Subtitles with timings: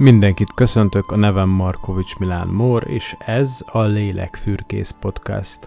[0.00, 5.58] Mindenkit köszöntök, a nevem Markovics Milán Mór, és ez a Lélekfürkész Podcast.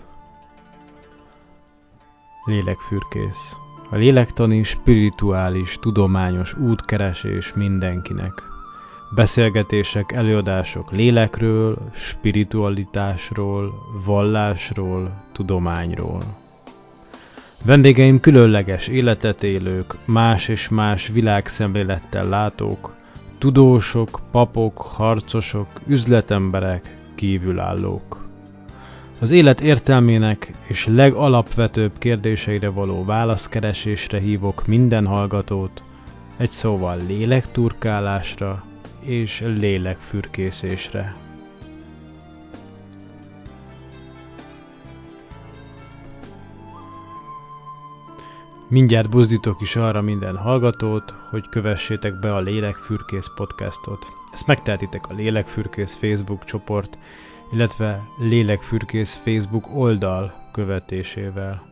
[2.45, 3.55] Lélekfürkész.
[3.89, 8.33] A lélektani, spirituális, tudományos útkeresés mindenkinek.
[9.15, 13.73] Beszélgetések, előadások lélekről, spiritualitásról,
[14.05, 16.21] vallásról, tudományról.
[17.65, 22.99] Vendégeim különleges életet élők, más és más világszemlélettel látók,
[23.41, 28.27] Tudósok, papok, harcosok, üzletemberek, kívülállók.
[29.21, 35.81] Az élet értelmének és legalapvetőbb kérdéseire való válaszkeresésre hívok minden hallgatót,
[36.37, 38.63] egy szóval lélekturkálásra
[38.99, 41.15] és lélekfürkészésre.
[48.71, 54.05] Mindjárt buzdítok is arra minden hallgatót, hogy kövessétek be a Lélekfürkész podcastot.
[54.33, 56.97] Ezt megtehetitek a Lélekfürkész Facebook csoport,
[57.53, 61.63] illetve Lélekfürkész Facebook oldal követésével.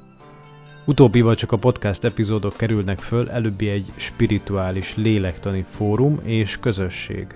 [0.86, 7.28] Utóbbival csak a podcast epizódok kerülnek föl, előbbi egy spirituális lélektani fórum és közösség.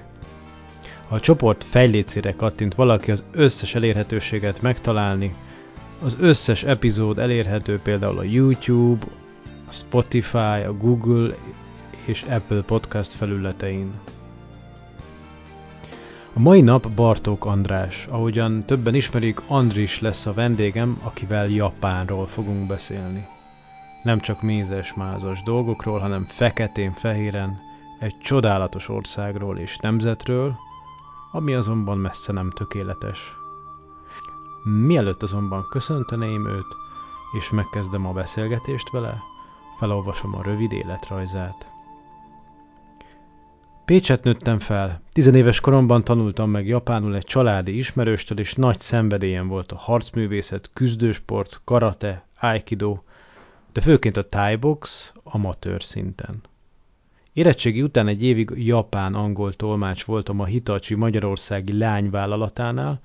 [1.07, 5.33] Ha a csoport fejlécére kattint valaki az összes elérhetőséget megtalálni,
[6.03, 9.05] az összes epizód elérhető például a YouTube,
[9.73, 11.35] Spotify, a Google
[12.05, 13.93] és Apple Podcast felületein.
[16.33, 22.67] A mai nap Bartók András, ahogyan többen ismerik, Andris lesz a vendégem, akivel Japánról fogunk
[22.67, 23.27] beszélni.
[24.03, 27.57] Nem csak mézes-mázas dolgokról, hanem feketén-fehéren,
[27.99, 30.55] egy csodálatos országról és nemzetről,
[31.31, 33.35] ami azonban messze nem tökéletes.
[34.63, 36.75] Mielőtt azonban köszönteném őt,
[37.37, 39.21] és megkezdem a beszélgetést vele,
[39.77, 41.67] felolvasom a rövid életrajzát.
[43.85, 45.01] Pécset nőttem fel.
[45.11, 51.61] Tizenéves koromban tanultam meg japánul egy családi ismerőstől, és nagy szenvedélyem volt a harcművészet, küzdősport,
[51.63, 52.97] karate, aikido,
[53.73, 56.41] de főként a thai box amatőr szinten.
[57.33, 62.99] Érettségi után egy évig japán-angol tolmács voltam a Hitachi Magyarországi lányvállalatánál,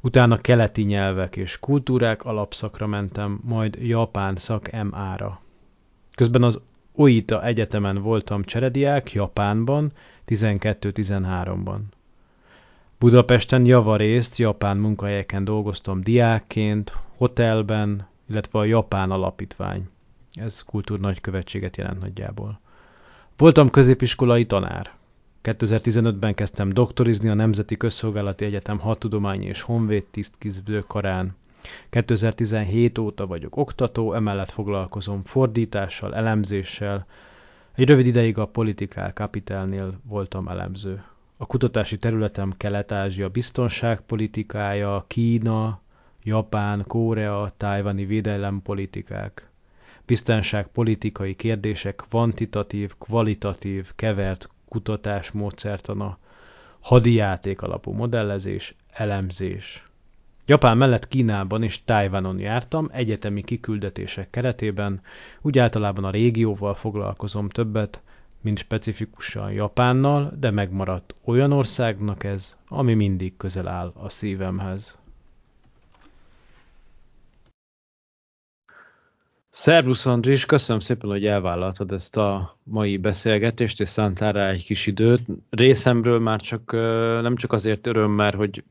[0.00, 5.40] utána keleti nyelvek és kultúrák alapszakra mentem, majd japán szak MA-ra.
[6.20, 6.60] Közben az
[6.92, 9.92] Oita Egyetemen voltam cserediák Japánban
[10.26, 11.78] 12-13-ban.
[12.98, 19.88] Budapesten javarészt japán munkahelyeken dolgoztam diákként, hotelben, illetve a Japán Alapítvány.
[20.32, 22.60] Ez kultúr nagykövetséget jelent nagyjából.
[23.36, 24.92] Voltam középiskolai tanár.
[25.42, 31.36] 2015-ben kezdtem doktorizni a Nemzeti Közszolgálati Egyetem Hadtudományi és Honvéd tisztkizbő karán.
[31.90, 37.06] 2017 óta vagyok oktató, emellett foglalkozom fordítással, elemzéssel.
[37.74, 41.02] Egy rövid ideig a Politikál Capitalnél voltam elemző.
[41.36, 45.80] A kutatási területem Kelet-Ázsia biztonságpolitikája, Kína,
[46.22, 49.50] Japán, Korea, tájvani védelempolitikák.
[50.06, 56.18] Biztonságpolitikai kérdések kvantitatív, kvalitatív, kevert kutatás módszertana,
[56.80, 59.89] hadijáték alapú modellezés, elemzés.
[60.50, 65.00] Japán mellett Kínában és Tájvanon jártam, egyetemi kiküldetések keretében,
[65.40, 68.02] úgy általában a régióval foglalkozom többet,
[68.40, 74.98] mint specifikusan Japánnal, de megmaradt olyan országnak ez, ami mindig közel áll a szívemhez.
[79.50, 84.86] Szervusz Andris, köszönöm szépen, hogy elvállaltad ezt a mai beszélgetést, és szántál rá egy kis
[84.86, 85.22] időt.
[85.50, 86.72] Részemről már csak
[87.22, 88.64] nem csak azért örömmel, hogy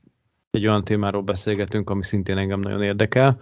[0.52, 3.40] egy olyan témáról beszélgetünk, ami szintén engem nagyon érdekel,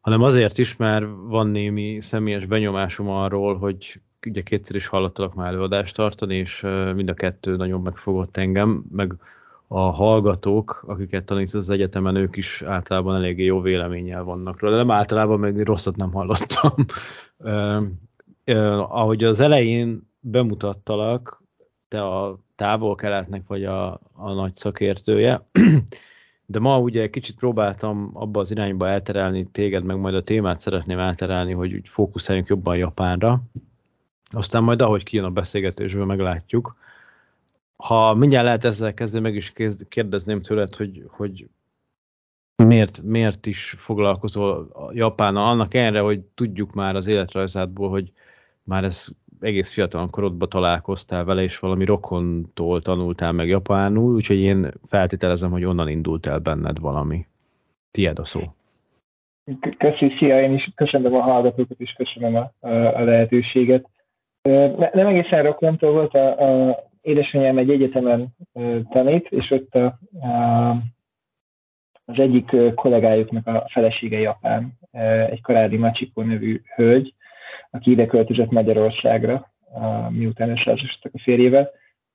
[0.00, 5.46] hanem azért is, mert van némi személyes benyomásom arról, hogy ugye kétszer is hallottalak már
[5.46, 6.60] előadást tartani, és
[6.94, 9.14] mind a kettő nagyon megfogott engem, meg
[9.66, 14.80] a hallgatók, akiket tanítsz az egyetemen, ők is általában eléggé jó véleménnyel vannak róla, de
[14.82, 16.74] nem általában még rosszat nem hallottam.
[18.88, 21.42] ahogy az elején bemutattalak,
[21.88, 25.46] te a távol-keletnek vagy a, a nagy szakértője,
[26.46, 30.98] de ma ugye kicsit próbáltam abba az irányba elterelni téged, meg majd a témát szeretném
[30.98, 33.42] elterelni, hogy úgy fókuszáljunk jobban Japánra.
[34.30, 36.76] Aztán majd ahogy kijön a beszélgetésből, meglátjuk.
[37.76, 39.52] Ha mindjárt lehet ezzel kezdeni, meg is
[39.88, 41.48] kérdezném tőled, hogy, hogy
[42.64, 48.12] miért, miért is foglalkozol Japánnal, annak ellenére, hogy tudjuk már az életrajzádból, hogy
[48.62, 49.08] már ez
[49.44, 55.64] egész fiatal korodban találkoztál vele, és valami rokontól tanultál meg japánul, úgyhogy én feltételezem, hogy
[55.64, 57.26] onnan indult el benned valami.
[57.90, 58.40] Tied a szó.
[59.78, 63.88] Köszönöm, szia, én is köszönöm a hallgatókat, és köszönöm a, a, lehetőséget.
[64.42, 68.28] Ne, nem egészen rokontól volt a, a, édesanyám egy egyetemen
[68.90, 70.70] tanít, és ott a, a,
[72.04, 74.72] az egyik kollégájuknak a felesége Japán,
[75.30, 77.14] egy Karádi Machiko nevű hölgy,
[77.74, 79.52] aki ide költözött Magyarországra,
[80.08, 81.70] miután összeházasodtak a férjével,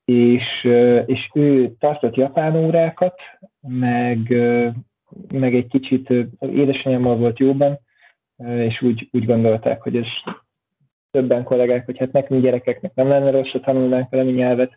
[0.06, 0.64] és,
[1.06, 3.20] és ő tartott japán órákat,
[3.62, 4.18] meg,
[5.34, 7.80] meg egy kicsit édesanyámmal volt jóban,
[8.46, 10.08] és úgy, úgy gondolták, hogy ez
[11.12, 14.72] többen kollégák, hogy hát nekünk gyerekeknek nem lenne rossz, ha tanulnánk valami nyelvet,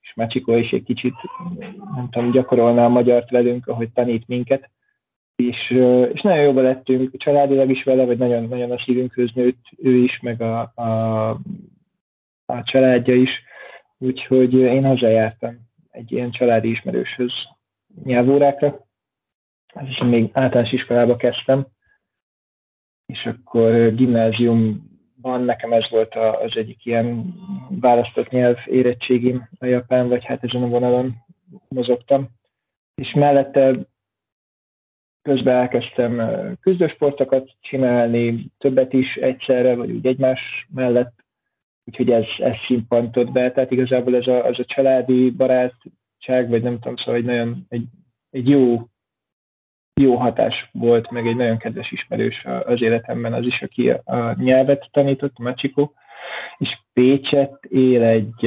[0.00, 1.14] és Mácsikó is egy kicsit,
[1.94, 4.70] nem tudom, gyakorolná a magyart velünk, ahogy tanít minket,
[5.42, 5.70] és,
[6.12, 10.20] és nagyon jobban lettünk családilag is vele, vagy nagyon, nagyon a szívünkhöz nőtt ő is,
[10.20, 11.28] meg a, a,
[12.46, 13.30] a családja is,
[13.98, 15.58] úgyhogy én hozzájártam
[15.90, 17.32] egy ilyen családi ismerőshöz
[18.04, 18.86] nyelvórákra,
[19.88, 21.66] és még általános iskolába kezdtem,
[23.06, 27.34] és akkor gimnáziumban nekem ez volt az egyik ilyen
[27.68, 31.14] választott nyelv érettségim a japán, vagy hát ezen a vonalon
[31.68, 32.28] mozogtam.
[32.94, 33.76] És mellette
[35.22, 36.22] közben elkezdtem
[36.60, 41.12] küzdősportokat csinálni, többet is egyszerre, vagy úgy egymás mellett,
[41.84, 46.78] úgyhogy ez, ez színpantott be, tehát igazából ez a, az a családi barátság, vagy nem
[46.78, 47.84] tudom, szóval egy nagyon egy,
[48.30, 48.88] egy jó
[50.00, 54.88] jó hatás volt, meg egy nagyon kedves ismerős az életemben az is, aki a nyelvet
[54.90, 55.90] tanított, Machiko,
[56.58, 58.46] és Pécset él egy,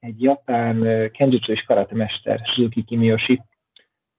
[0.00, 3.42] egy japán kenjutsu és karate mester, Suzuki Kimiyoshi,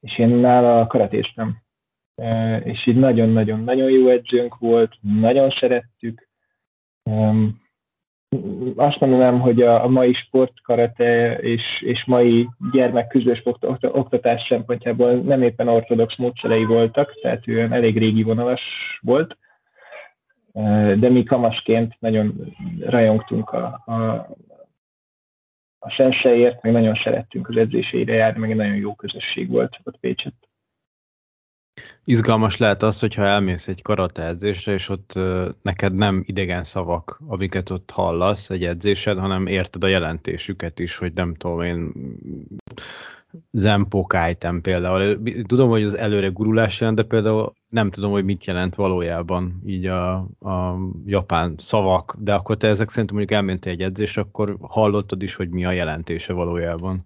[0.02, 1.58] és én nála karatéztem.
[2.64, 6.30] És így nagyon-nagyon-nagyon jó edzőnk volt, nagyon szerettük,
[8.76, 15.68] azt mondanám, hogy a, a mai sportkarate és, és mai gyermekküzdősport oktatás szempontjából nem éppen
[15.68, 18.62] ortodox módszerei voltak, tehát ő elég régi vonalas
[19.02, 19.38] volt,
[21.00, 22.56] de mi kamaszként nagyon
[22.86, 24.28] rajongtunk a, a,
[25.84, 30.00] a senseiért, meg nagyon szerettünk az edzéseire járni, meg egy nagyon jó közösség volt ott
[30.00, 30.50] Pécsett.
[32.04, 35.20] Izgalmas lehet az, hogyha elmész egy karate edzésre, és ott
[35.62, 41.14] neked nem idegen szavak, amiket ott hallasz egy edzésed, hanem érted a jelentésüket is, hogy
[41.14, 41.92] nem tudom én
[43.52, 45.22] Zempo Kaiten például.
[45.48, 49.86] Tudom, hogy az előre gurulás jelent, de például nem tudom, hogy mit jelent valójában így
[49.86, 55.22] a, a japán szavak, de akkor te ezek szerintem mondjuk elmentél egy edzésre, akkor hallottad
[55.22, 57.06] is, hogy mi a jelentése valójában.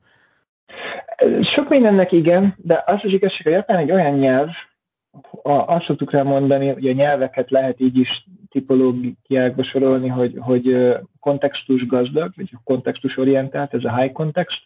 [1.55, 4.49] Sok mindennek igen, de az az igazság, a japán egy olyan nyelv,
[5.43, 11.85] azt szoktuk rá mondani, hogy a nyelveket lehet így is tipológiákba sorolni, hogy, hogy kontextus
[11.85, 14.59] gazdag, vagy kontextus orientált, ez a high context,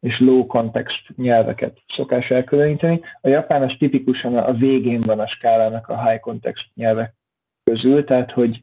[0.00, 3.00] és low context nyelveket szokás elkülöníteni.
[3.20, 7.14] A japán az tipikusan a végén van a skálának a high context nyelvek
[7.64, 8.62] közül, tehát hogy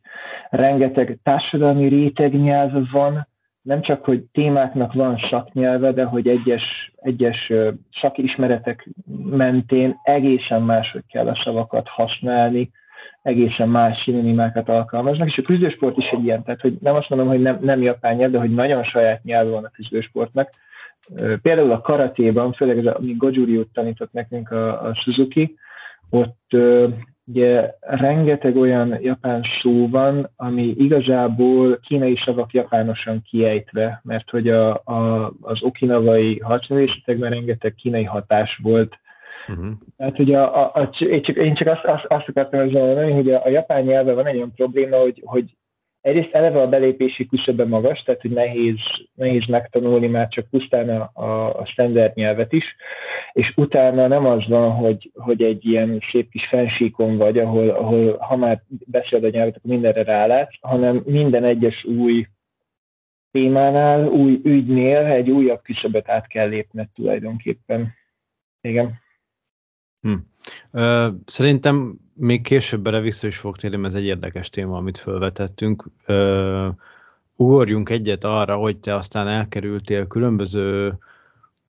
[0.50, 3.28] rengeteg társadalmi réteg nyelv van,
[3.65, 7.51] nem csak, hogy témáknak van szaknyelve, de hogy egyes, egyes
[8.01, 8.89] szakismeretek
[9.29, 12.71] mentén egészen máshogy kell a szavakat használni,
[13.21, 17.27] egészen más szinonimákat alkalmaznak, és a küzdősport is egy ilyen, tehát hogy nem azt mondom,
[17.27, 20.50] hogy nem, nem japán nyelv, de hogy nagyon saját nyelv van a küzdősportnak.
[21.41, 25.55] Például a karatéban, főleg az, ami Gojuri tanított nekünk a, a Suzuki,
[26.10, 26.50] ott
[27.27, 34.74] Ugye rengeteg olyan japán szó van, ami igazából kínai szavak japánosan kiejtve, mert hogy a,
[34.74, 39.00] a, az okinavai harcművészetekben rengeteg kínai hatás volt.
[39.48, 39.72] Uh-huh.
[39.98, 43.12] Tehát, hogy a, a, a, én csak, én csak azt, azt, azt akartam ezzel mondani,
[43.12, 45.55] hogy a, a japán nyelve van egy olyan probléma, hogy, hogy
[46.05, 48.77] egyrészt eleve a belépési küszöbe magas, tehát hogy nehéz,
[49.13, 52.75] nehéz megtanulni már csak pusztán a, a, a standard nyelvet is,
[53.31, 58.17] és utána nem az van, hogy, hogy egy ilyen szép kis fensíkon vagy, ahol, ahol
[58.17, 62.27] ha már beszéled a nyelvet, akkor mindenre rálátsz, hanem minden egyes új
[63.31, 67.93] témánál, új ügynél egy újabb küszöbet át kell lépned tulajdonképpen.
[68.62, 68.93] Igen.
[70.01, 70.13] Hm.
[71.25, 75.89] Szerintem még később erre vissza is fog térni, ez egy érdekes téma, amit felvetettünk.
[77.36, 80.98] Ugorjunk egyet arra, hogy te aztán elkerültél különböző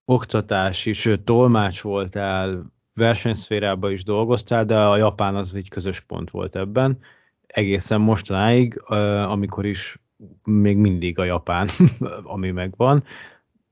[0.04, 6.56] oktatási, sőt tolmács voltál, versenyszférában is dolgoztál, de a Japán az egy közös pont volt
[6.56, 6.98] ebben.
[7.46, 8.80] Egészen mostanáig,
[9.28, 9.98] amikor is
[10.44, 11.68] még mindig a Japán,
[12.34, 13.04] ami megvan.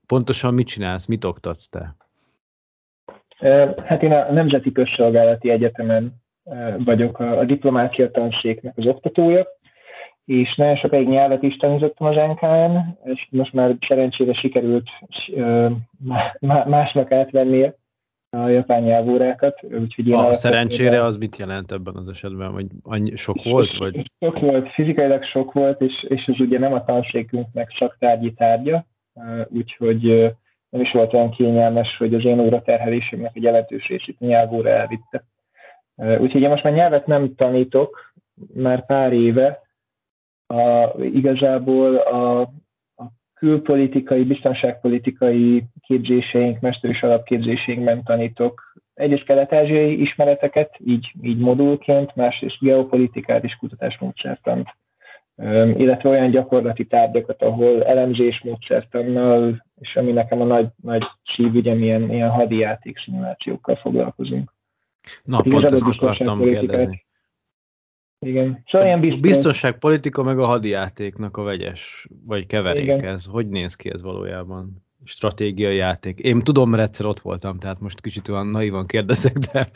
[0.05, 1.95] Pontosan mit csinálsz, mit oktatsz te?
[3.85, 6.13] Hát én a Nemzeti Közszolgálati Egyetemen
[6.77, 9.47] vagyok a, a diplomácia tanszéknek az oktatója,
[10.25, 14.89] és nagyon sokáig nyelvet is tanítottam az NKN, és most már szerencsére sikerült
[16.65, 17.71] másnak átvenni
[18.29, 19.63] a japán nyelvórákat.
[19.63, 23.77] Úgyhogy a szerencsére az mit jelent ebben az esetben, hogy annyi sok volt?
[23.77, 24.11] Vagy?
[24.19, 28.85] Sok volt, fizikailag sok volt, és, és ez ugye nem a tanszékünknek szaktárgyi tárgya,
[29.47, 30.33] úgyhogy
[30.75, 35.23] nem is volt olyan kényelmes, hogy az én óra terhelésemnek egy jelentős részét nyelvóra elvitte.
[35.95, 38.13] Úgyhogy én most már nyelvet nem tanítok,
[38.53, 39.61] már pár éve.
[40.47, 42.41] A, igazából a,
[42.95, 48.61] a külpolitikai, biztonságpolitikai képzéseink, mester és alapképzéseinkben tanítok
[48.93, 54.67] egyrészt kelet-ázsiai ismereteket, így, így modulként, másrészt geopolitikát és kutatásmódszertant,
[55.77, 61.03] illetve olyan gyakorlati tárgyakat, ahol elemzés módszertannal, és ami nekem a nagy, nagy
[61.35, 64.53] szívügyem, ilyen, ilyen hadi játék szimulációkkal foglalkozunk.
[65.23, 67.05] Na, pont ezt akartam kérdezni.
[68.19, 68.63] Igen.
[68.65, 69.19] Szóval ilyen biztos...
[69.19, 73.05] Biztonságpolitika meg a hadijátéknak a vegyes, vagy keverék Igen.
[73.05, 73.25] ez.
[73.25, 74.83] Hogy néz ki ez valójában?
[75.05, 76.19] stratégiai játék.
[76.19, 79.69] Én tudom, mert egyszer ott voltam, tehát most kicsit olyan naivan kérdezek, de,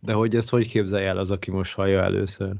[0.00, 2.52] de hogy ezt hogy képzelje el az, aki most hallja először?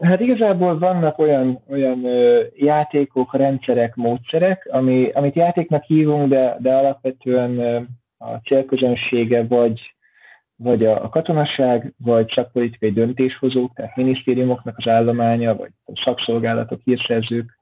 [0.00, 2.06] Hát igazából vannak olyan, olyan
[2.54, 7.58] játékok, rendszerek, módszerek, ami, amit játéknak hívunk, de, de alapvetően
[8.18, 9.94] a célközönsége vagy,
[10.56, 15.70] vagy a katonaság, vagy szakpolitikai döntéshozók, tehát minisztériumoknak az állománya, vagy
[16.04, 17.58] szakszolgálatok, hírszerzők,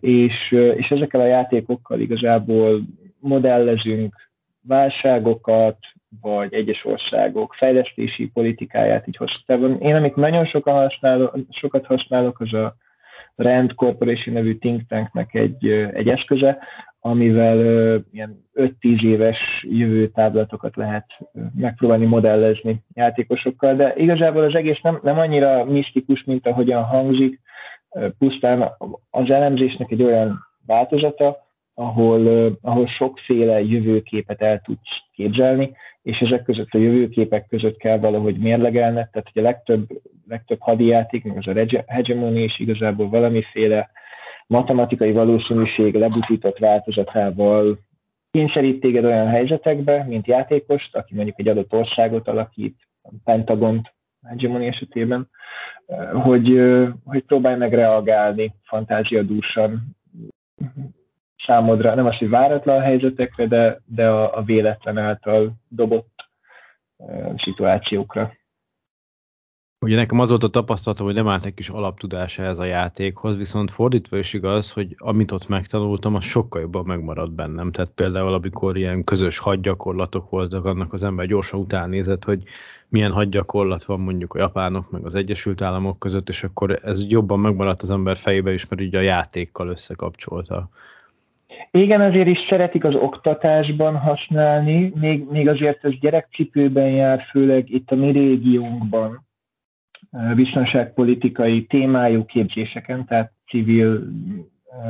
[0.00, 2.80] és, és ezekkel a játékokkal igazából
[3.20, 4.14] modellezünk
[4.66, 5.76] válságokat,
[6.20, 12.52] vagy egyes országok fejlesztési politikáját így hosszú Én, amit nagyon sokan használok, sokat használok, az
[12.52, 12.76] a
[13.36, 16.58] Rand Corporation nevű think tanknek egy, egy eszköze,
[17.00, 17.58] amivel
[18.12, 21.06] ilyen 5-10 éves jövőtáblatokat lehet
[21.56, 27.40] megpróbálni modellezni játékosokkal, de igazából az egész nem, nem annyira misztikus, mint ahogyan hangzik,
[28.18, 28.72] pusztán
[29.10, 31.36] az elemzésnek egy olyan változata,
[31.74, 38.38] ahol, ahol sokféle jövőképet el tudsz képzelni, és ezek között a jövőképek között kell valahogy
[38.38, 39.86] mérlegelned, tehát hogy a legtöbb,
[40.28, 43.90] legtöbb hadijáték, meg az a hegemony is igazából valamiféle
[44.46, 47.78] matematikai valószínűség lebutított változatával
[48.30, 52.76] kényszerít téged olyan helyzetekbe, mint játékost, aki mondjuk egy adott országot alakít,
[53.24, 53.94] Pentagont
[54.26, 55.28] hegemony esetében,
[56.12, 56.60] hogy,
[57.04, 59.96] hogy próbálj meg reagálni fantáziadúsan
[61.46, 66.14] számodra, nem az, hogy váratlan helyzetekre, de, de a, a véletlen által dobott
[67.36, 68.32] szituációkra.
[69.84, 73.36] Ugye nekem az volt a tapasztalatom, hogy nem állt egy kis alaptudása ez a játékhoz,
[73.36, 77.72] viszont fordítva is igaz, hogy amit ott megtanultam, az sokkal jobban megmaradt bennem.
[77.72, 82.42] Tehát például, amikor ilyen közös hadgyakorlatok voltak, annak az ember gyorsan utánnézett, hogy
[82.88, 87.40] milyen hadgyakorlat van mondjuk a japánok meg az Egyesült Államok között, és akkor ez jobban
[87.40, 90.68] megmaradt az ember fejébe is, mert ugye a játékkal összekapcsolta.
[91.70, 97.90] Igen, azért is szeretik az oktatásban használni, még, még azért ez gyerekcipőben jár, főleg itt
[97.90, 99.26] a mi régiónkban
[100.34, 104.04] biztonságpolitikai témájú képzéseken, tehát civil,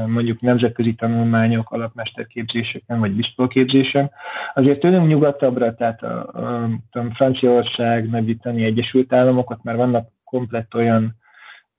[0.06, 4.10] mondjuk nemzetközi tanulmányok, alapmesterképzéseken, vagy bisztolképzésen.
[4.54, 10.74] Azért tőlünk nyugatabbra, tehát a, a, a Franciaország, Nagy-Britannia, Egyesült Államok, ott már vannak komplett
[10.74, 11.16] olyan,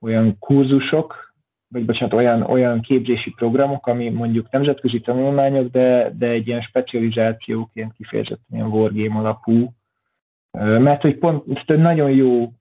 [0.02, 1.25] olyan kurzusok,
[1.76, 7.94] vagy bocsánat, olyan, olyan képzési programok, ami mondjuk nemzetközi tanulmányok, de, de egy ilyen specializációként
[7.94, 9.74] kifejezetten ilyen wargame alapú,
[10.58, 12.52] mert hogy pont ez egy nagyon jó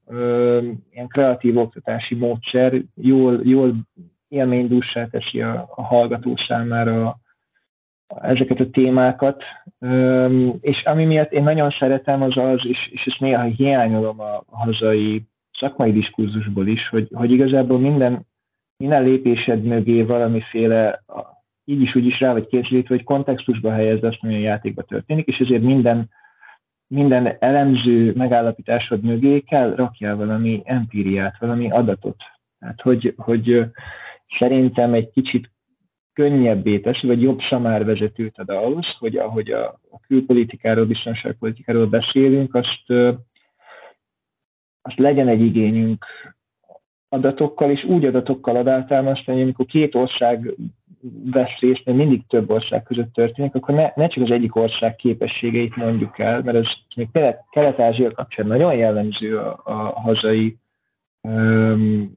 [0.90, 3.74] ilyen kreatív oktatási módszer, jól, jól
[4.28, 7.16] élménydúsá teszi a, a hallgató számára
[8.22, 9.42] ezeket a témákat,
[10.60, 15.22] és ami miatt én nagyon szeretem az az, és, és ezt néha hiányolom a hazai
[15.58, 18.26] szakmai diskurzusból is, hogy, hogy igazából minden,
[18.76, 21.02] minden lépésed mögé valamiféle
[21.64, 25.26] így is úgy is rá vagy készülítve, hogy kontextusba helyezd azt, ami a játékban történik,
[25.26, 26.10] és ezért minden
[26.86, 32.16] minden elemző megállapításod mögé kell rakjál valami empíriát, valami adatot.
[32.58, 33.64] Tehát, hogy, hogy
[34.38, 35.50] szerintem egy kicsit
[36.12, 42.90] könnyebbé teszi, vagy jobb samárvezetőt ad ahhoz, hogy ahogy a, a külpolitikáról, biztonságpolitikáról beszélünk, azt,
[44.82, 46.04] azt legyen egy igényünk
[47.08, 50.54] adatokkal, és úgy adatokkal adátámasztani, amikor két ország
[51.24, 54.96] vesz részt, mert mindig több ország között történik, akkor ne, ne csak az egyik ország
[54.96, 57.08] képességeit mondjuk el, mert ez még
[57.50, 60.56] Kelet-Ázsia kapcsán nagyon jellemző a, a hazai
[61.20, 62.12] um,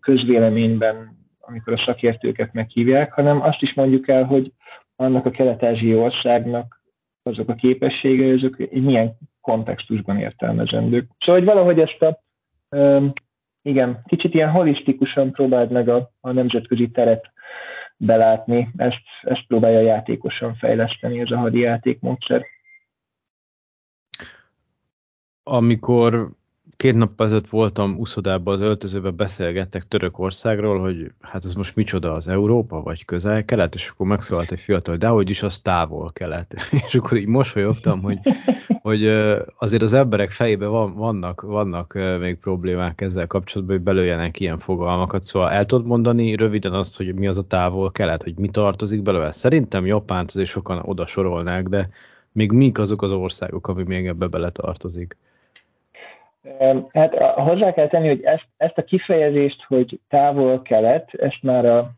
[0.00, 4.52] közvéleményben, amikor a szakértőket meghívják, hanem azt is mondjuk el, hogy
[4.96, 6.82] annak a kelet-ázsiai országnak
[7.22, 11.10] azok a képességei, azok milyen kontextusban értelmezendők.
[11.18, 12.20] Szóval, hogy valahogy ezt a,
[12.76, 13.12] um,
[13.68, 17.32] igen, kicsit ilyen holisztikusan próbáld meg a, a nemzetközi teret
[17.96, 22.46] belátni, ezt, ezt próbálja játékosan fejleszteni ez a hadi játékmódszer.
[25.42, 26.30] Amikor
[26.78, 32.28] két nap ezelőtt voltam uszodában az öltözőben, beszélgettek Törökországról, hogy hát ez most micsoda az
[32.28, 36.54] Európa, vagy közel-kelet, és akkor megszólalt egy fiatal, hogy dehogy is az távol-kelet.
[36.86, 38.18] És akkor így mosolyogtam, hogy,
[38.82, 39.06] hogy
[39.56, 45.22] azért az emberek fejében van, vannak, vannak még problémák ezzel kapcsolatban, hogy belőjenek ilyen fogalmakat.
[45.22, 49.32] Szóval el tudod mondani röviden azt, hogy mi az a távol-kelet, hogy mi tartozik belőle?
[49.32, 51.90] Szerintem Japánt azért sokan oda sorolnák, de
[52.32, 55.16] még mik azok az országok, ami még ebbe bele tartozik?
[56.92, 61.90] Hát hozzá kell tenni, hogy ezt, ezt a kifejezést, hogy távol-kelet, ezt már a,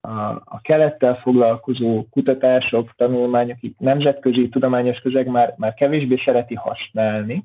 [0.00, 7.44] a, a kelettel foglalkozó kutatások, tanulmányok, itt nemzetközi tudományos közeg már, már kevésbé szereti használni,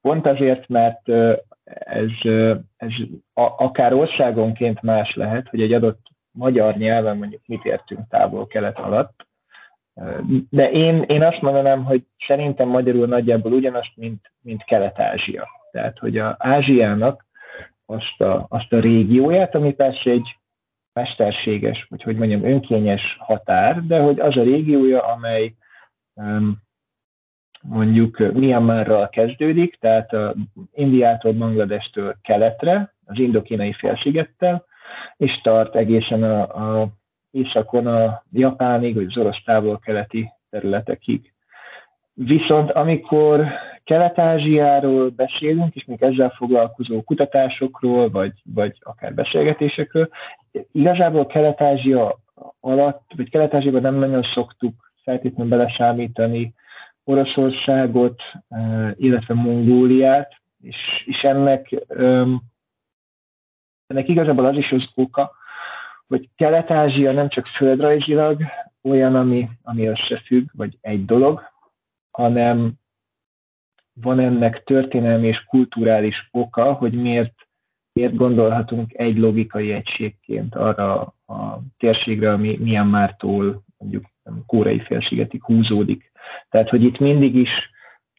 [0.00, 1.08] pont azért, mert
[1.78, 2.10] ez,
[2.76, 2.92] ez
[3.34, 6.00] akár országonként más lehet, hogy egy adott
[6.30, 9.26] magyar nyelven mondjuk mit értünk távol-kelet alatt,
[10.50, 15.48] de én, én azt mondanám, hogy szerintem magyarul nagyjából ugyanazt, mint, mint Kelet-Ázsia.
[15.76, 17.24] Tehát, hogy a Ázsiának
[17.86, 20.36] azt a, azt a régióját, ami persze egy
[20.92, 25.54] mesterséges, vagy hogy mondjam, önkényes határ, de hogy az a régiója, amely
[26.14, 26.56] um,
[27.62, 30.34] mondjuk Myanmarral kezdődik, tehát a
[30.72, 34.64] Indiától, Bangladestől keletre, az indokínai félszigettel,
[35.16, 36.88] és tart egészen a, a
[37.30, 41.32] északon a Japánig, vagy az orosz távol-keleti területekig.
[42.14, 43.46] Viszont amikor
[43.86, 50.08] Kelet-Ázsiáról beszélünk, és még ezzel foglalkozó kutatásokról, vagy, vagy akár beszélgetésekről,
[50.72, 52.18] igazából Kelet-Ázsia
[52.60, 56.54] alatt, vagy Kelet-Ázsiában nem nagyon szoktuk feltétlenül beleszámítani
[57.04, 61.86] Oroszországot, eh, illetve Mongóliát, és, és ennek,
[63.86, 65.32] ennek igazából az is az oka,
[66.08, 68.42] hogy Kelet-Ázsia nem csak földrajzilag
[68.82, 71.42] olyan, ami, ami összefügg, vagy egy dolog,
[72.10, 72.72] hanem
[74.00, 77.34] van ennek történelmi és kulturális oka, hogy miért,
[77.92, 84.04] miért gondolhatunk egy logikai egységként arra a térségre, ami Myanmartól mondjuk
[84.46, 86.10] kórai félsigetig húzódik.
[86.48, 87.50] Tehát, hogy itt mindig is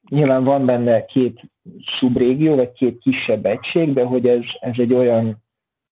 [0.10, 1.42] nyilván van benne két
[2.00, 5.38] szubrégió, vagy két kisebb egység, de hogy ez, ez egy olyan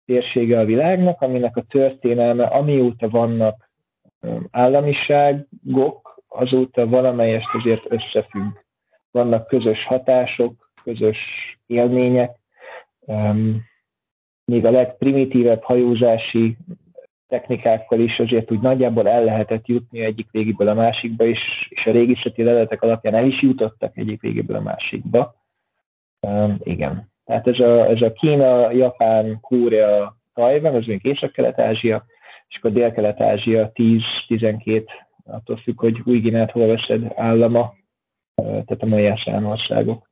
[0.05, 3.69] térsége a világnak, aminek a történelme, amióta vannak
[4.51, 8.64] államiságok, azóta valamelyest azért összefügg
[9.15, 11.17] vannak közös hatások, közös
[11.65, 12.39] élmények.
[14.45, 16.57] Még a legprimitívebb hajózási
[17.27, 21.91] technikákkal is azért úgy nagyjából el lehetett jutni egyik végéből a másikba, és, és a
[21.91, 25.35] régészeti leletek alapján el is jutottak egyik végéből a másikba.
[26.19, 27.09] Um, igen.
[27.25, 32.05] Tehát ez a, ez a Kína, Japán, Korea, Tajvan, az még Észak-Kelet-Ázsia,
[32.47, 34.83] és akkor Dél-Kelet-Ázsia 10-12,
[35.25, 37.73] attól függ, hogy új Guineát hol veszed állama,
[38.35, 39.11] tehát a mai
[39.43, 40.09] országok.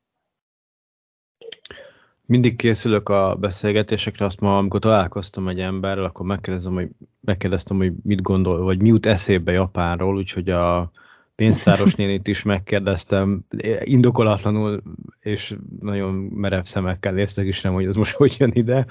[2.26, 7.94] Mindig készülök a beszélgetésekre, azt ma, amikor találkoztam egy emberrel, akkor megkérdezem, hogy, megkérdeztem, hogy
[8.04, 10.92] mit gondol, vagy mi jut eszébe Japánról, úgyhogy a
[11.36, 13.46] pénztáros nénit is megkérdeztem,
[13.84, 14.82] indokolatlanul,
[15.20, 18.86] és nagyon merev szemekkel néztek is nem, hogy ez most hogy jön ide.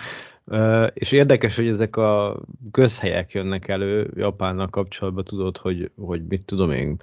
[0.92, 2.40] És érdekes, hogy ezek a
[2.71, 7.01] közhelyek jönnek elő Japánnal kapcsolatban, tudod, hogy, hogy mit tudom én,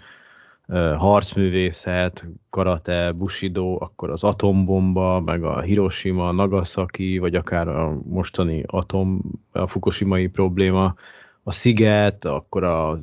[0.98, 9.22] harcművészet, karate, bushido, akkor az atombomba, meg a Hiroshima, Nagasaki, vagy akár a mostani atom,
[9.52, 10.96] a fukushimai probléma,
[11.44, 13.02] a Sziget, akkor a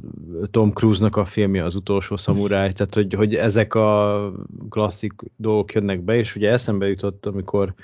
[0.51, 4.33] Tom Cruise-nak a filmje, az utolsó szamuráj, tehát hogy, hogy ezek a
[4.69, 7.75] klasszik dolgok jönnek be, és ugye eszembe jutott, amikor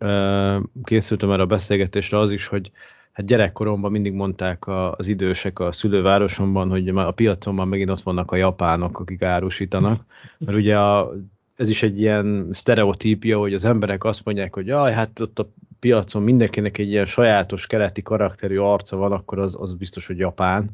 [0.00, 2.70] uh, készültem erre a beszélgetésre az is, hogy
[3.14, 4.64] hát gyerekkoromban mindig mondták
[4.96, 10.04] az idősek a szülővárosomban, hogy a piacon már megint ott vannak a japánok, akik árusítanak,
[10.38, 11.12] mert ugye a,
[11.56, 15.48] ez is egy ilyen sztereotípia, hogy az emberek azt mondják, hogy jaj, hát ott a
[15.80, 20.70] piacon mindenkinek egy ilyen sajátos keleti karakterű arca van, akkor az, az biztos, hogy japán,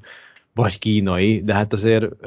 [0.54, 2.26] vagy kínai, de hát azért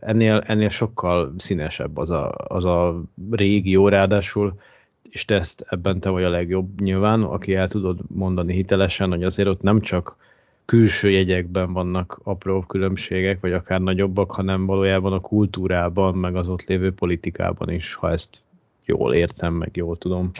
[0.00, 4.60] ennél, ennél sokkal színesebb az a, az a régió, ráadásul
[5.10, 9.24] és te ezt ebben te vagy a legjobb nyilván, aki el tudod mondani hitelesen, hogy
[9.24, 10.16] azért ott nem csak
[10.64, 16.64] külső jegyekben vannak apró különbségek, vagy akár nagyobbak, hanem valójában a kultúrában, meg az ott
[16.64, 18.42] lévő politikában is, ha ezt
[18.84, 20.30] jól értem, meg jól tudom.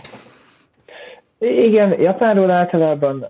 [1.39, 3.29] Igen, Japánról általában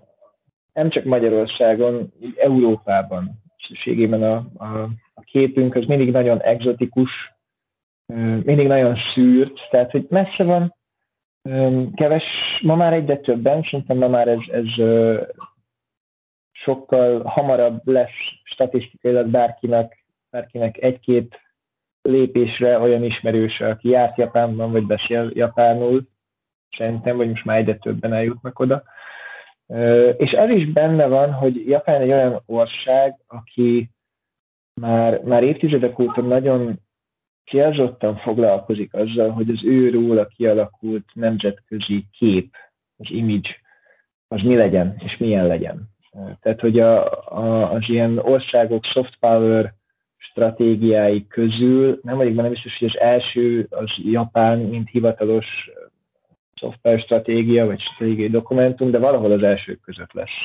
[0.73, 7.11] nem csak Magyarországon, Európában szükségében a, a, a képünk az mindig nagyon egzotikus,
[8.43, 10.77] mindig nagyon szűrt, tehát hogy messze van
[11.95, 12.23] Keves,
[12.61, 14.65] ma már egyre többen, szerintem ma már ez, ez
[16.51, 21.39] sokkal hamarabb lesz statisztikailag bárkinek, bárkinek egy-két
[22.01, 26.07] lépésre olyan ismerős, aki járt Japánban, vagy beszél japánul.
[26.77, 28.83] szerintem, vagy most már egyre többen eljutnak oda.
[30.17, 33.89] És ez is benne van, hogy Japán egy olyan ország, aki
[34.81, 36.79] már, már évtizedek óta nagyon
[37.49, 42.55] kiazottan foglalkozik azzal, hogy az ő róla kialakult nemzetközi kép,
[42.97, 43.49] az image,
[44.27, 45.89] az mi legyen, és milyen legyen.
[46.41, 47.05] Tehát, hogy a,
[47.37, 49.73] a, az ilyen országok soft power
[50.17, 55.45] stratégiái közül nem vagyok benne biztos, hogy az első az Japán, mint hivatalos
[56.55, 60.37] szoftver stratégia, vagy stratégiai dokumentum, de valahol az elsők között lesz.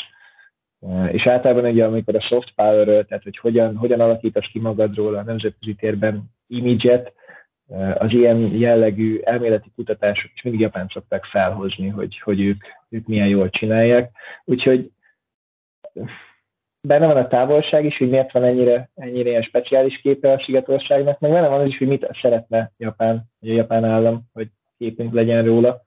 [1.12, 5.22] És általában ugye, amikor a soft power tehát hogy hogyan, hogyan alakítasz ki magadról a
[5.22, 7.12] nemzetközi térben image
[7.94, 13.28] az ilyen jellegű elméleti kutatások is mindig Japán szokták felhozni, hogy, hogy ők, ők milyen
[13.28, 14.10] jól csinálják.
[14.44, 14.90] Úgyhogy
[16.80, 21.20] benne van a távolság is, hogy miért van ennyire, ennyire ilyen speciális képe a Sigetországnak,
[21.20, 25.12] meg benne van az is, hogy mit szeretne Japán, vagy a japán állam, hogy képünk
[25.12, 25.82] legyen róla.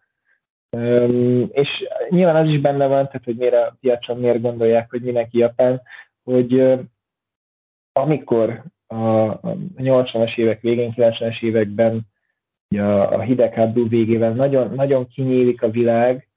[0.78, 1.70] Um, és
[2.10, 5.82] nyilván az is benne van, tehát hogy miért a piacon miért gondolják, hogy mindenki Japán,
[6.24, 6.80] hogy uh,
[7.94, 9.40] amikor a
[9.78, 12.02] 80-as évek végén, 90-es években
[12.70, 16.28] a, a hidegháború végével nagyon, nagyon kinyílik a világ,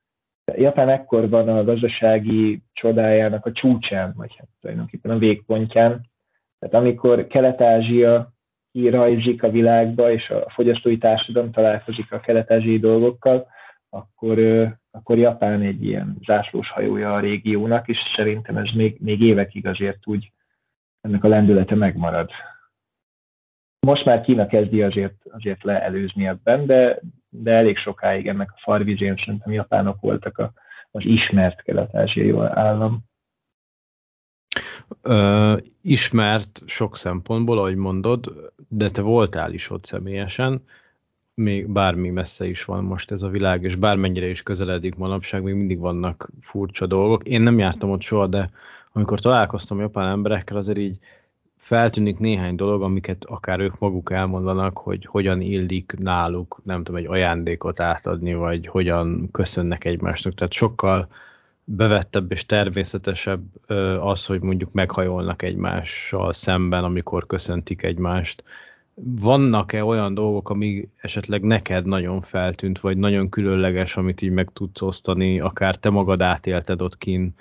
[0.56, 6.00] Japán ekkor van a gazdasági csodájának a csúcsán, vagy hát tulajdonképpen a végpontján.
[6.58, 8.32] Tehát amikor Kelet-Ázsia
[8.72, 13.46] kirajzik a világba, és a fogyasztói társadalom találkozik a kelet-ázsiai dolgokkal,
[13.90, 14.38] akkor,
[14.90, 20.06] akkor Japán egy ilyen zászlós hajója a régiónak, és szerintem ez még, még évekig azért
[20.06, 20.32] úgy
[21.00, 22.30] ennek a lendülete megmarad.
[23.86, 29.16] Most már Kína kezdi azért, azért leelőzni ebben, de, de elég sokáig ennek a farvizén
[29.24, 30.52] szerintem japánok voltak a,
[30.90, 32.98] az ismert kelet-ázsiai állam.
[35.02, 40.64] Ö, ismert sok szempontból, ahogy mondod, de te voltál is ott személyesen,
[41.34, 45.54] még bármi messze is van most ez a világ, és bármennyire is közeledik manapság, még
[45.54, 47.24] mindig vannak furcsa dolgok.
[47.24, 48.50] Én nem jártam ott soha, de
[48.92, 50.98] amikor találkoztam japán emberekkel, azért így
[51.57, 57.07] feltűnik néhány dolog, amiket akár ők maguk elmondanak, hogy hogyan illik náluk, nem tudom, egy
[57.07, 60.35] ajándékot átadni, vagy hogyan köszönnek egymásnak.
[60.35, 61.09] Tehát sokkal
[61.64, 63.42] bevettebb és természetesebb
[64.00, 68.44] az, hogy mondjuk meghajolnak egymással szemben, amikor köszöntik egymást.
[68.94, 74.83] Vannak-e olyan dolgok, ami esetleg neked nagyon feltűnt, vagy nagyon különleges, amit így meg tudsz
[74.83, 77.38] osztani, akár te magad átélted ott kint,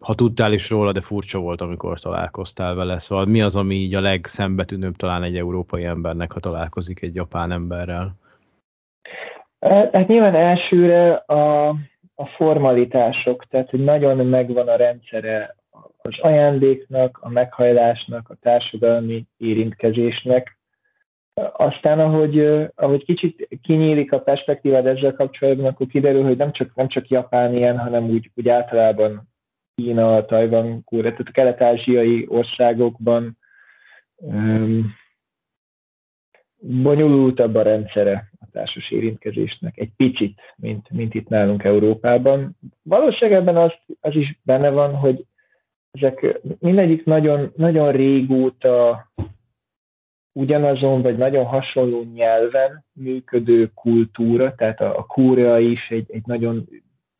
[0.00, 2.98] ha tudtál is róla, de furcsa volt, amikor találkoztál vele.
[2.98, 7.52] Szóval mi az, ami így a legszembetűnőbb talán egy európai embernek, ha találkozik egy japán
[7.52, 8.14] emberrel?
[9.92, 11.68] Hát nyilván elsőre a,
[12.14, 15.56] a formalitások, tehát hogy nagyon megvan a rendszere
[16.02, 20.58] az ajándéknak, a meghajlásnak, a társadalmi érintkezésnek.
[21.52, 22.40] Aztán, ahogy,
[22.74, 27.54] ahogy kicsit kinyílik a perspektívád ezzel kapcsolatban, akkor kiderül, hogy nem csak, nem csak Japán
[27.54, 29.28] ilyen, hanem úgy, úgy általában
[29.82, 33.38] Kína, Tajvan, Korea, tehát a kelet-ázsiai országokban
[34.16, 34.94] um,
[36.60, 42.56] bonyolultabb a rendszere a társas érintkezésnek, egy picit, mint, mint itt nálunk Európában.
[42.82, 45.24] Valószínűleg az, az is benne van, hogy
[45.90, 49.06] ezek mindegyik nagyon, nagyon régóta
[50.32, 56.68] ugyanazon, vagy nagyon hasonló nyelven működő kultúra, tehát a, a kórea is egy, egy nagyon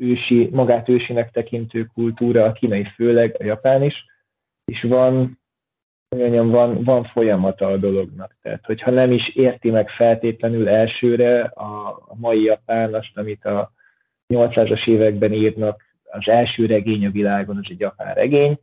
[0.00, 4.04] ősi, magát ősinek tekintő kultúra, a kínai főleg, a japán is,
[4.64, 5.40] és van,
[6.16, 8.36] mondjam, van, van folyamata a dolognak.
[8.42, 13.72] Tehát, hogyha nem is érti meg feltétlenül elsőre a, a mai japán azt, amit a
[14.34, 18.58] 800-as években írnak, az első regény a világon, az egy japán regény,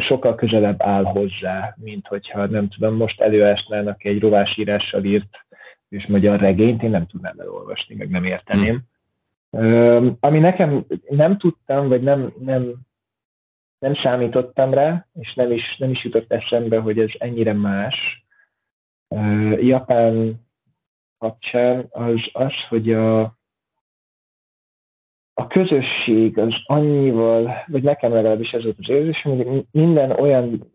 [0.00, 5.46] sokkal közelebb áll hozzá, mint hogyha nem tudom, most előásnának egy rovásírással írt
[5.88, 8.82] és magyar regényt, én nem tudnám elolvasni, meg nem érteném.
[10.20, 12.74] Ami nekem nem tudtam, vagy nem, nem,
[13.78, 18.24] nem számítottam rá, és nem is, nem is jutott eszembe, hogy ez ennyire más.
[19.60, 20.46] Japán
[21.18, 23.20] kapcsán az az, hogy a,
[25.34, 30.72] a közösség az annyival, vagy nekem legalábbis ez volt az érzésem, hogy minden olyan,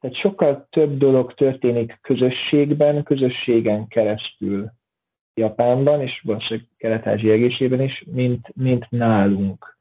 [0.00, 4.72] tehát sokkal több dolog történik közösségben, közösségen keresztül.
[5.38, 9.76] Japánban, és valószínűleg kelet-ázsia egészében is, mint, mint nálunk.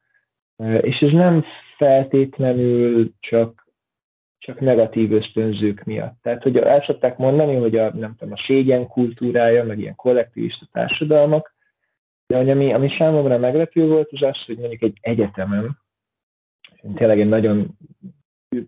[0.82, 1.44] És ez nem
[1.78, 3.68] feltétlenül csak,
[4.38, 6.18] csak negatív ösztönzők miatt.
[6.22, 10.66] Tehát, hogy el szokták mondani, hogy a, nem tudom, a szégyen kultúrája, meg ilyen kollektivista
[10.72, 11.56] társadalmak,
[12.28, 15.78] de hogy ami, ami számomra meglepő volt, az az, hogy mondjuk egy egyetemen,
[16.82, 17.78] én tényleg egy nagyon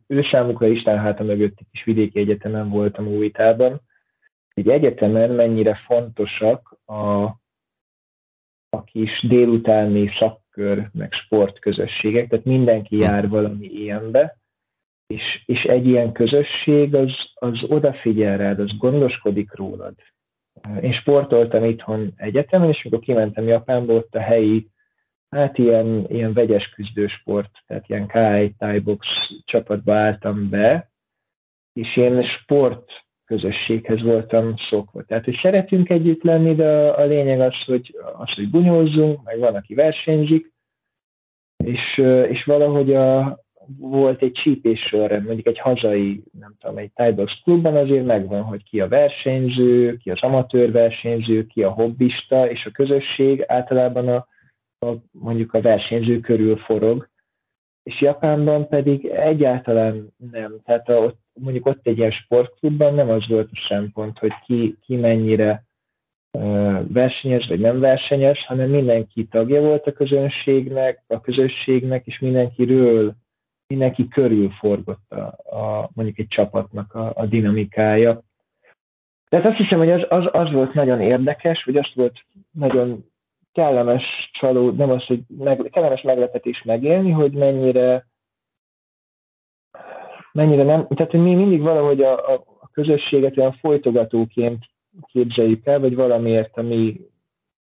[0.07, 3.81] ő számukra Isten háta mögött egy kis vidéki egyetemen voltam Újtában,
[4.59, 7.23] egy egyetemen mennyire fontosak a,
[8.69, 13.01] a kis délutáni szakkör, meg sportközösségek, tehát mindenki hm.
[13.01, 14.37] jár valami ilyenbe,
[15.07, 19.95] és, és egy ilyen közösség az, az odafigyel rád, az gondoskodik rólad.
[20.81, 24.69] Én sportoltam itthon egyetemen, és amikor kimentem Japánba, ott a helyi,
[25.29, 29.07] hát ilyen, ilyen vegyes küzdősport, tehát ilyen Kai, Thai box
[29.45, 30.91] csapatba álltam be,
[31.73, 32.91] és én sport
[33.29, 35.03] közösséghez voltam szokva.
[35.03, 39.55] Tehát, hogy szeretünk együtt lenni, de a lényeg az, hogy, az, hogy bunyózzunk, meg van,
[39.55, 40.53] aki versenyzik,
[41.63, 41.97] és,
[42.29, 43.39] és valahogy a,
[43.77, 48.63] volt egy csípés sorrend, mondjuk egy hazai, nem tudom, egy Tibox klubban azért megvan, hogy
[48.63, 54.27] ki a versenyző, ki az amatőr versenyző, ki a hobbista, és a közösség általában a,
[54.85, 57.09] a mondjuk a versenyző körül forog,
[57.83, 60.59] és Japánban pedig egyáltalán nem.
[60.63, 64.95] Tehát ott, mondjuk ott egy ilyen sportklubban nem az volt a szempont, hogy ki, ki
[64.95, 65.63] mennyire
[66.87, 73.13] versenyes vagy nem versenyes, hanem mindenki tagja volt a közönségnek, a közösségnek, és mindenkiről
[73.67, 75.23] mindenki körül forgott a,
[75.57, 78.21] a, mondjuk egy csapatnak a, a dinamikája.
[79.29, 83.05] Tehát azt hiszem, hogy az, az, az volt nagyon érdekes, vagy azt volt nagyon
[83.51, 88.05] kellemes csaló, nem az, hogy meg, kellemes meglepetés megélni, hogy mennyire
[90.31, 94.65] mennyire nem, tehát mi mindig valahogy a, a, a közösséget olyan folytogatóként
[95.11, 97.01] képzeljük el, vagy valamiért a mi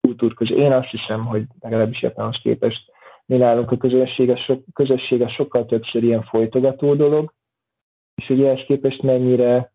[0.02, 0.52] kultúrköz.
[0.52, 2.94] Én azt hiszem, hogy legalábbis Japánhoz képest
[3.26, 7.34] mi nálunk a közösség a, so, közösség a sokkal többször ilyen folytogató dolog,
[8.16, 9.72] és hogy ehhez képest mennyire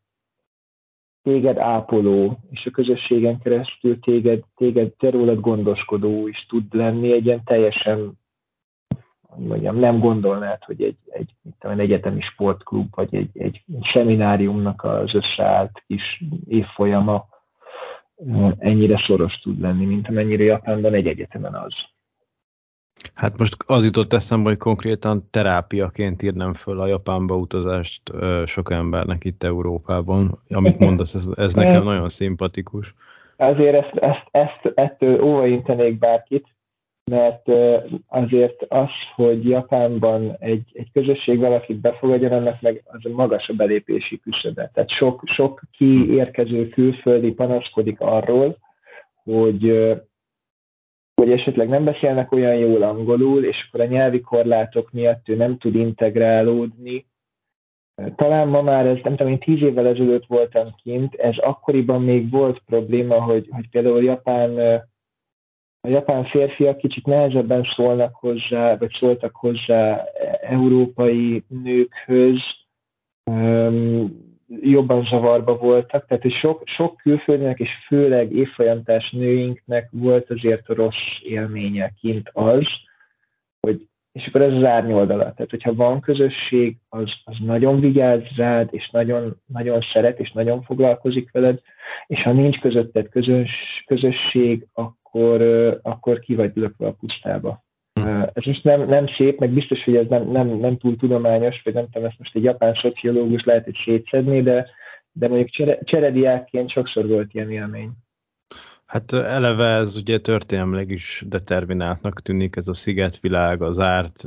[1.23, 7.27] téged ápoló, és a közösségen keresztül téged, téged te rólad gondoskodó is tud lenni, egy
[7.27, 8.19] ilyen teljesen
[9.31, 13.63] hogy mondjam, nem gondolnád, hogy egy, egy, mit tudom, egy egyetemi sportklub, vagy egy, egy
[13.81, 17.29] semináriumnak az összeállt kis évfolyama
[18.59, 21.75] ennyire szoros tud lenni, mint amennyire Japánban egy egyetemen az.
[23.15, 28.03] Hát most az jutott eszembe, hogy konkrétan terápiaként írnám föl a Japánba utazást
[28.47, 30.39] sok embernek itt Európában.
[30.49, 32.95] Amit mondasz, ez, ez nekem nagyon szimpatikus.
[33.37, 36.47] Azért ezt, ezt, ezt ettől óvaintenék bárkit,
[37.11, 37.49] mert
[38.07, 43.53] azért az, hogy Japánban egy, egy közösség valakit befogadjon, annak meg az a magas a
[43.53, 44.71] belépési küszöbe.
[44.75, 48.57] Tehát sok, sok kiérkező külföldi panaszkodik arról,
[49.25, 49.91] hogy
[51.15, 55.59] hogy esetleg nem beszélnek olyan jól angolul, és akkor a nyelvi korlátok miatt ő nem
[55.59, 57.07] tud integrálódni.
[58.17, 62.31] Talán ma már ez, nem tudom, én tíz évvel ezelőtt voltam kint, ez akkoriban még
[62.31, 64.83] volt probléma, hogy, hogy például Japán,
[65.81, 70.05] a japán férfiak kicsit nehezebben szólnak hozzá, vagy szóltak hozzá
[70.41, 72.39] európai nőkhöz,
[74.47, 80.75] jobban zavarba voltak, tehát hogy sok, sok külföldinek és főleg évfolyamtás nőinknek volt azért a
[80.75, 82.67] rossz élménye kint az,
[83.61, 85.23] hogy és akkor ez az árnyoldala.
[85.23, 90.63] Tehát, hogyha van közösség, az, az nagyon vigyáz rád, és nagyon, nagyon szeret, és nagyon
[90.63, 91.61] foglalkozik veled,
[92.07, 93.51] és ha nincs közötted közös,
[93.87, 95.43] közösség, akkor,
[95.83, 97.63] akkor ki vagy lökve a pusztába.
[98.33, 101.75] Ez most nem, nem szép, meg biztos, hogy ez nem, nem, nem túl tudományos, vagy
[101.75, 104.69] nem tudom, ezt most egy japán szociológus lehet, hogy szétszedni, de,
[105.13, 107.91] de mondjuk csere, cserediákként sokszor volt ilyen élmény.
[108.91, 114.25] Hát eleve ez ugye történelmileg is determináltnak tűnik ez a szigetvilág, az árt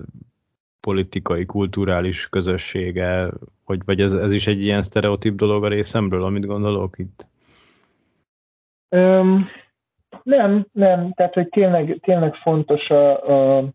[0.80, 3.30] politikai, kulturális közössége,
[3.66, 7.26] vagy, vagy ez, ez is egy ilyen sztereotíp dolog a részemről, amit gondolok itt?
[8.90, 9.48] Um,
[10.24, 13.70] nem, nem, tehát hogy tényleg, tényleg fontos a, a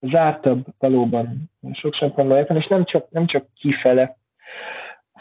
[0.00, 1.50] zártabb valóban.
[1.72, 4.16] Sok szempontból és nem csak, nem csak kifele,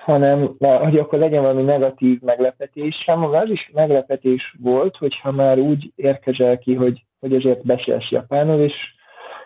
[0.08, 2.96] hanem hogy akkor legyen valami negatív meglepetés.
[3.06, 8.62] Számomra az is meglepetés volt, hogyha már úgy érkezel ki, hogy, hogy ezért beszélsz japánul,
[8.62, 8.74] és,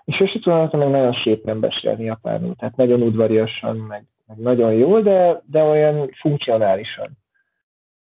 [0.06, 5.02] és össze tudom meg nagyon szépen beszélni japánul, tehát nagyon udvariasan, meg, meg nagyon jól,
[5.02, 7.10] de, de olyan funkcionálisan.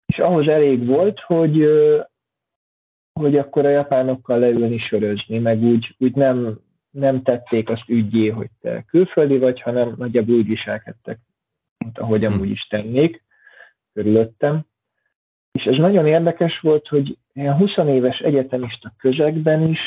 [0.05, 1.65] És ahhoz elég volt, hogy,
[3.13, 6.59] hogy akkor a japánokkal leülni sörözni, meg úgy, úgy nem,
[6.91, 11.19] nem tették azt ügyé, hogy te külföldi vagy, hanem nagyjából úgy viselkedtek,
[11.77, 12.33] mint ahogy hm.
[12.33, 13.23] amúgy is tennék
[13.93, 14.65] körülöttem.
[15.51, 19.79] És ez nagyon érdekes volt, hogy ilyen 20 éves egyetemista közegben is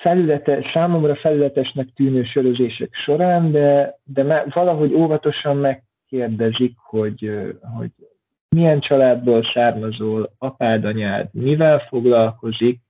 [0.00, 7.30] felülete, számomra felületesnek tűnő sörözések során, de, de valahogy óvatosan megkérdezik, hogy,
[7.76, 7.90] hogy
[8.48, 12.80] milyen családból származol, apád, anyád mivel foglalkozik,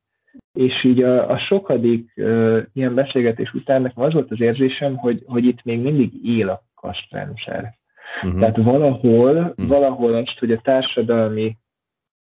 [0.52, 5.22] és így a, a sokadik uh, ilyen beszélgetés után nekem az volt az érzésem, hogy,
[5.26, 7.74] hogy itt még mindig él a kasztrendszer.
[8.22, 8.40] Uh-huh.
[8.40, 9.66] Tehát valahol, uh-huh.
[9.66, 11.56] valahol azt, hogy a társadalmi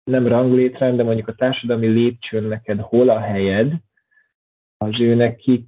[0.04, 3.74] nem ranglétrend, de mondjuk a társadalmi lépcsőn neked hol a helyed,
[4.78, 5.66] az ő nekik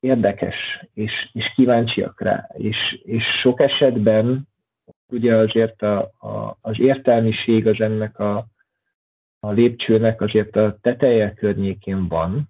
[0.00, 2.48] érdekes, és, és kíváncsiak rá.
[2.56, 4.48] És, és sok esetben
[5.08, 8.46] ugye azért a, a, az értelmiség az ennek a,
[9.44, 12.48] a lépcsőnek azért a teteje környékén van,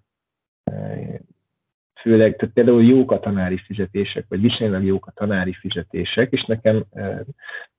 [2.01, 6.83] főleg, tehát például jók a tanári fizetések, vagy viszonylag jók a tanári fizetések, és nekem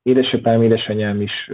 [0.03, 1.51] édesapám, édesanyám is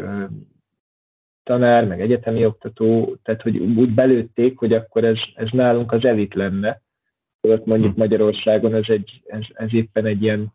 [1.42, 6.34] tanár, meg egyetemi oktató, tehát hogy úgy belőtték, hogy akkor ez, ez nálunk az elit
[6.34, 6.80] lenne.
[7.40, 7.98] Ott mondjuk hm.
[7.98, 10.52] Magyarországon ez, egy, ez, ez éppen egy ilyen,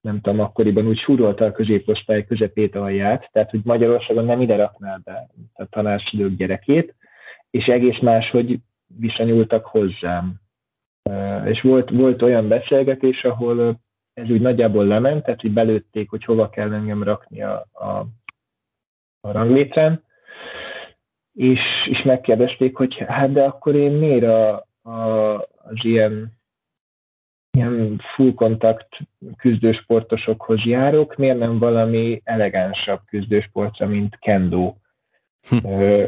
[0.00, 5.00] nem tudom, akkoriban úgy súrolta a középosztály közepét alját, tehát hogy Magyarországon nem ide raknál
[5.04, 6.94] be a tanárszülők gyerekét,
[7.50, 8.58] és egész máshogy
[8.98, 10.34] viszonyultak hozzám.
[11.44, 13.80] És volt, volt olyan beszélgetés, ahol
[14.14, 18.06] ez úgy nagyjából lement, tehát hogy belőtték, hogy hova kell engem rakni a, a
[19.20, 20.02] a ranglétrán,
[21.34, 26.37] és, és megkérdezték, hogy hát de akkor én miért a, a, az ilyen,
[27.58, 28.88] ilyen full kontakt
[29.36, 34.74] küzdősportosokhoz járok, miért nem valami elegánsabb küzdősportra, mint kendo.
[35.48, 35.56] Hm.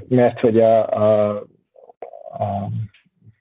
[0.08, 1.30] Mert hogy a, a,
[2.32, 2.70] a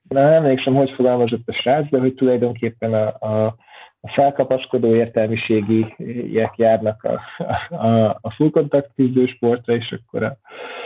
[0.09, 3.55] na, nem emlékszem, hogy fogalmazott a srác, de hogy tulajdonképpen a, a
[4.01, 7.21] a felkapaszkodó értelmiségiek járnak a,
[7.75, 10.37] a, a full contact küzdősportra, és akkor a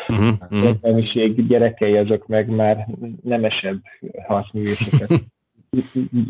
[0.08, 0.64] uh-huh, uh-huh.
[0.64, 2.88] értelmiség gyerekei azok meg már
[3.24, 3.82] nemesebb
[4.28, 5.10] harcművészeket.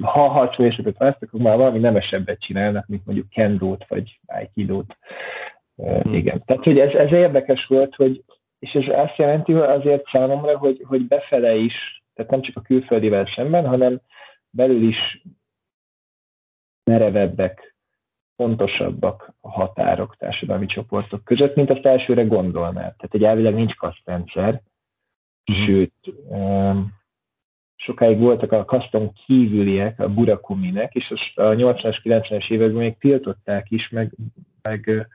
[0.01, 4.97] ha harcművészetet választok, akkor már valami nemesebbet csinálnak, mint mondjuk kendót vagy aikidót.
[5.75, 6.43] Uh, igen.
[6.45, 8.23] Tehát, hogy ez, ez érdekes volt, hogy
[8.59, 12.61] és ez azt jelenti hogy azért számomra, hogy, hogy befele is, tehát nem csak a
[12.61, 14.01] külföldivel szemben, hanem
[14.49, 15.23] belül is
[16.83, 17.75] merevebbek,
[18.35, 22.95] fontosabbak a határok társadalmi csoportok között, mint azt elsőre gondolnál.
[22.97, 24.61] Tehát egy elvileg nincs kasztrendszer,
[25.51, 25.65] mm.
[25.65, 25.93] sőt,
[27.85, 33.89] sokáig voltak a kaszton kívüliek, a burakuminek, és a 80-as, 90-es években még tiltották is,
[33.89, 34.11] meg,
[34.61, 35.07] meg,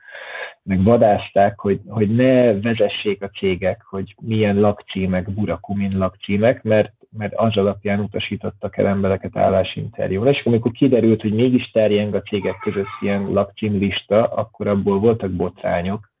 [0.63, 7.33] meg vadázták, hogy, hogy ne vezessék a cégek, hogy milyen lakcímek, burakumin lakcímek, mert mert
[7.35, 10.29] az alapján utasítottak el embereket állásinterjúra.
[10.29, 16.11] És amikor kiderült, hogy mégis terjeng a cégek között ilyen lakcímlista, akkor abból voltak botrányok.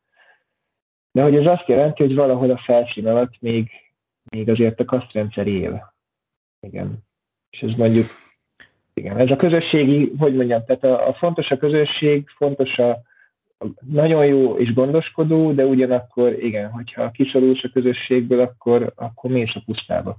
[1.11, 3.71] De hogy ez azt jelenti, hogy valahol a felszín alatt még,
[4.31, 5.93] még azért a kasztrendszer él.
[6.59, 6.97] Igen.
[7.49, 8.05] És ez mondjuk,
[8.93, 12.89] igen, ez a közösségi, hogy mondjam, tehát a, a fontos a közösség, fontos a,
[13.59, 19.55] a nagyon jó és gondoskodó, de ugyanakkor igen, hogyha kiszorulsz a közösségből, akkor, akkor mész
[19.55, 20.17] a pusztába.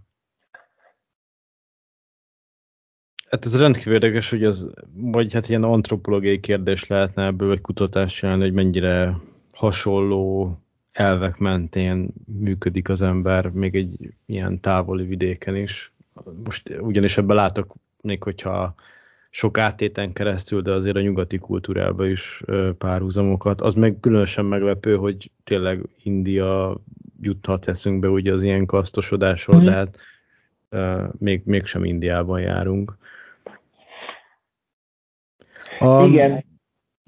[3.31, 8.15] Hát ez rendkívül érdekes, hogy ez vagy hát ilyen antropológiai kérdés lehetne ebből, vagy kutatás
[8.15, 9.15] csinálni, hogy mennyire
[9.53, 10.55] hasonló
[10.93, 15.93] elvek mentén működik az ember még egy ilyen távoli vidéken is.
[16.45, 18.75] Most ugyanis ebben látok, még hogyha
[19.31, 22.43] sok áttéten keresztül, de azért a nyugati kultúrában is
[22.79, 23.61] párhuzamokat.
[23.61, 26.77] Az meg különösen meglepő, hogy tényleg India
[27.21, 29.65] juthat eszünkbe ugye az ilyen kasztosodásról, mm.
[29.65, 29.99] de hát
[31.19, 32.97] még, mégsem Indiában járunk.
[35.81, 36.45] Um, igen.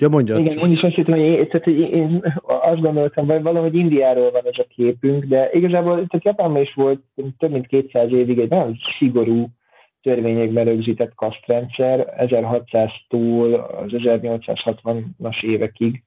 [0.02, 0.38] Ja, mondja.
[0.38, 4.46] Igen, én is azt hittem, hogy, én, tehát, én azt gondoltam, hogy valahogy Indiáról van
[4.46, 7.00] ez a képünk, de igazából tehát Japánban is volt
[7.38, 9.46] több mint 200 évig egy nagyon szigorú
[10.00, 16.02] törvényekben rögzített kasztrendszer, 1600-tól az 1860-as évekig.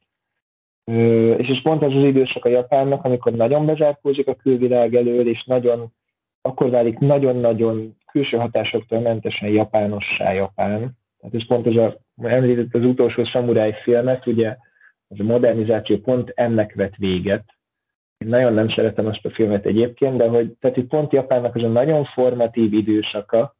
[1.38, 5.44] És ez pont az az időszak a Japánnak, amikor nagyon bezárkózik a külvilág elől, és
[5.44, 5.94] nagyon,
[6.42, 10.98] akkor válik nagyon-nagyon külső hatásoktól mentesen japánossá Japán.
[11.26, 14.58] Tehát ez pont az a említett az utolsó szamuráj filmet, ugye
[15.08, 17.44] az a modernizáció pont ennek vett véget.
[18.18, 21.64] Én nagyon nem szeretem azt a filmet egyébként, de hogy, tehát, hogy pont Japánnak az
[21.64, 23.56] a nagyon formatív időszaka,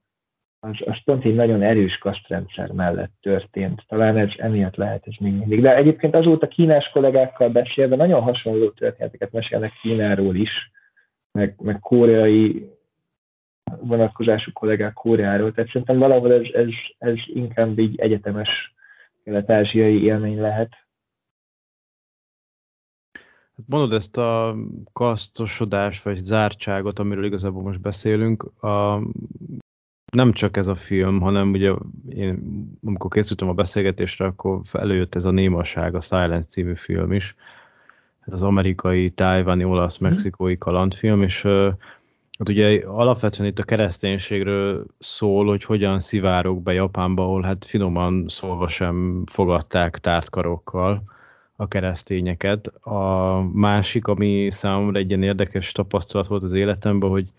[0.60, 3.84] az, az pont egy nagyon erős kasztrendszer mellett történt.
[3.88, 5.62] Talán ez emiatt lehet ez még mindig.
[5.62, 10.72] De egyébként azóta kínás kollégákkal beszélve nagyon hasonló történeteket mesélnek Kínáról is,
[11.32, 12.70] meg, meg koreai
[13.80, 15.52] vonatkozású kollégák Kóreáról.
[15.52, 18.50] Tehát szerintem valahol ez, ez, ez inkább így egyetemes
[19.24, 20.70] kelet-ázsiai élmény lehet.
[23.58, 24.56] Hát mondod ezt a
[24.94, 29.02] kasztosodást, vagy zártságot, amiről igazából most beszélünk, a,
[30.12, 31.74] nem csak ez a film, hanem ugye
[32.10, 32.40] én,
[32.84, 37.36] amikor készültem a beszélgetésre, akkor előjött ez a Némaság, a Silence című film is.
[38.20, 41.48] Ez az amerikai, tájváni, olasz, mexikói kalandfilm, és
[42.38, 48.26] Hát ugye alapvetően itt a kereszténységről szól, hogy hogyan szivárok be Japánba, ahol hát finoman
[48.28, 51.04] szólva sem fogadták tártkarokkal
[51.56, 52.68] a keresztényeket.
[52.68, 57.32] A másik, ami számomra egy ilyen érdekes tapasztalat volt az életemben, hogy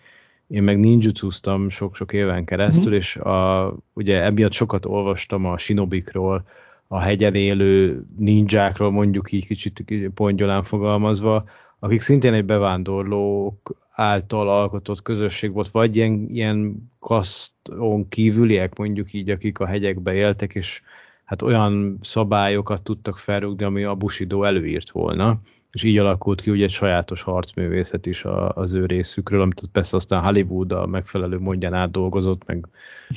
[0.46, 2.96] én meg ninjutsustam sok-sok éven keresztül, mm.
[2.96, 6.44] és a, ugye emiatt sokat olvastam a sinobikról,
[6.88, 11.44] a hegyen élő ninjákról, mondjuk így kicsit pongyolán fogalmazva,
[11.78, 19.30] akik szintén egy bevándorlók által alkotott közösség volt, vagy ilyen, ilyen kaszton kívüliek, mondjuk így,
[19.30, 20.82] akik a hegyekbe éltek, és
[21.24, 25.40] hát olyan szabályokat tudtak felrúgni, ami a Bushido előírt volna,
[25.72, 30.22] és így alakult ki ugye egy sajátos harcművészet is az ő részükről, amit persze aztán
[30.22, 32.66] Hollywood a megfelelő módján átdolgozott, meg,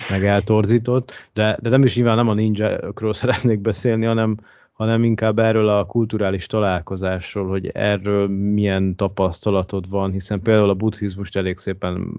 [0.09, 4.37] meg eltorzított, de, de nem is nyilván nem a ninjakról szeretnék beszélni, hanem,
[4.79, 11.35] hanem inkább erről a kulturális találkozásról, hogy erről milyen tapasztalatod van, hiszen például a buddhizmust
[11.35, 12.13] elég szépen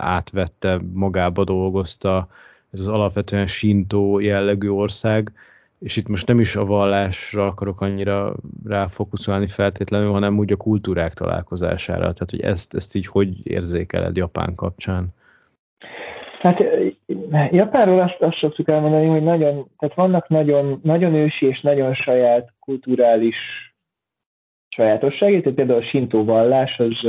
[0.00, 2.28] átvette, magába dolgozta,
[2.70, 5.32] ez az alapvetően sintó jellegű ország,
[5.78, 8.34] és itt most nem is a vallásra akarok annyira
[8.66, 12.00] ráfokuszálni feltétlenül, hanem úgy a kultúrák találkozására.
[12.00, 15.08] Tehát, hogy ezt, ezt így hogy érzékeled Japán kapcsán?
[16.40, 16.60] Hát
[17.50, 22.52] Japánról azt, azt szoktuk elmondani, hogy nagyon, tehát vannak nagyon, nagyon ősi és nagyon saját
[22.60, 23.36] kulturális
[24.68, 27.04] sajátosságai, tehát például a Sintó vallás az,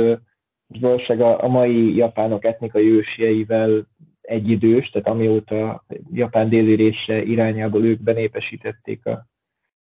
[0.68, 3.86] az valószínűleg a, a mai japánok etnikai ősieivel
[4.20, 9.26] egyidős, tehát amióta Japán déli része irányából ők benépesítették a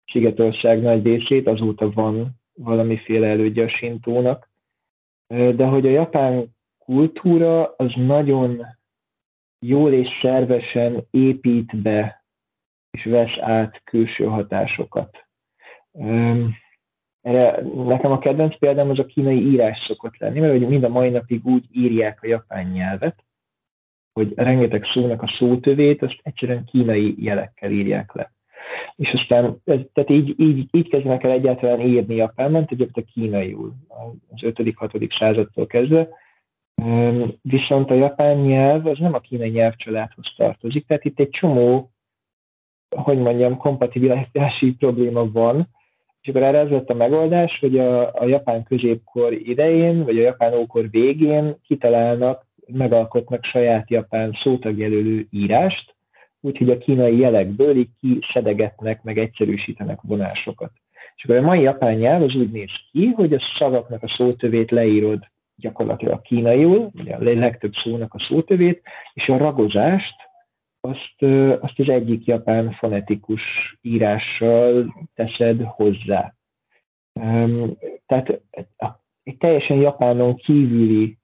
[0.04, 4.50] Sigetország nagy részét, azóta van valamiféle elődje a Sintónak.
[5.26, 8.66] De hogy a japán kultúra az nagyon
[9.58, 12.24] jól és szervesen épít be
[12.90, 15.26] és vesz át külső hatásokat.
[17.20, 21.10] Erre nekem a kedvenc példám az a kínai írás szokott lenni, mert mind a mai
[21.10, 23.24] napig úgy írják a japán nyelvet,
[24.12, 28.32] hogy rengeteg szónak a szótövét, azt egyszerűen kínai jelekkel írják le.
[28.96, 33.72] És aztán, tehát így, így, így kezdenek el egyáltalán írni Japánban, tehát a kínaiul,
[34.28, 35.18] az 5.-6.
[35.18, 36.08] századtól kezdve,
[37.42, 41.90] Viszont a japán nyelv az nem a kínai nyelvcsaládhoz tartozik, tehát itt egy csomó,
[42.96, 45.68] hogy mondjam, kompatibilitási probléma van,
[46.20, 50.22] és akkor erre ez lett a megoldás, hogy a, a japán középkor idején, vagy a
[50.22, 55.94] japán ókor végén kitalálnak, megalkotnak saját japán szótagjelölő írást,
[56.40, 60.70] úgyhogy a kínai jelekből így kiszedegetnek, meg egyszerűsítenek vonásokat.
[61.16, 64.70] És akkor a mai japán nyelv az úgy néz ki, hogy a szavaknak a szótövét
[64.70, 68.82] leírod gyakorlatilag kínaiul, ugye a legtöbb szónak a szótövét,
[69.14, 70.14] és a ragozást
[70.80, 71.22] azt,
[71.60, 73.42] azt az egyik japán fonetikus
[73.80, 76.34] írással teszed hozzá.
[78.06, 78.40] Tehát
[79.22, 81.18] egy teljesen japánon kívüli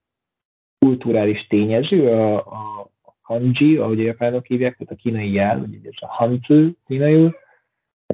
[0.79, 2.91] kulturális tényező, a, a
[3.23, 7.37] kanji, ahogy a japánok hívják, tehát a kínai jel, ugye ez a hanzu kínaiul,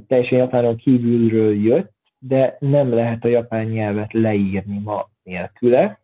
[0.06, 6.00] teljesen japánon kívülről jött, de nem lehet a japán nyelvet leírni ma nélküle,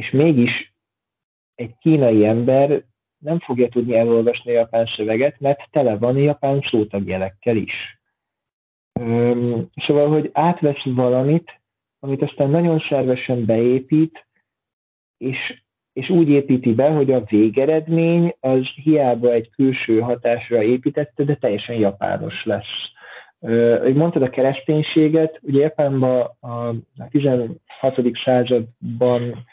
[0.00, 0.74] és mégis
[1.54, 2.82] egy kínai ember
[3.18, 8.00] nem fogja tudni elolvasni a japán szöveget, mert tele van a japán szótagjelekkel is.
[9.86, 11.60] Szóval, hogy átvesz valamit,
[11.98, 14.26] amit aztán nagyon szervesen beépít,
[15.18, 21.34] és, és úgy építi be, hogy a végeredmény az hiába egy külső hatásra építette, de
[21.34, 22.92] teljesen japános lesz.
[23.80, 26.74] Hogy mondtad a kereszténységet, ugye Japánban a
[27.10, 27.60] 16.
[28.24, 29.44] században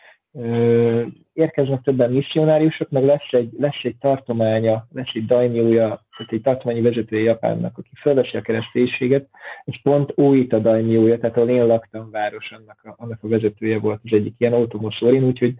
[1.33, 6.81] érkeznek többen misszionáriusok, meg lesz egy, lesz egy tartománya, lesz egy daimjója, tehát egy tartományi
[6.81, 9.29] vezetője Japánnak, aki felveszi a kereszténységet,
[9.63, 13.99] és pont Óita daimjója, tehát ahol én laktam város, annak a, annak a vezetője volt
[14.03, 15.53] az egyik ilyen automoszórin, úgyhogy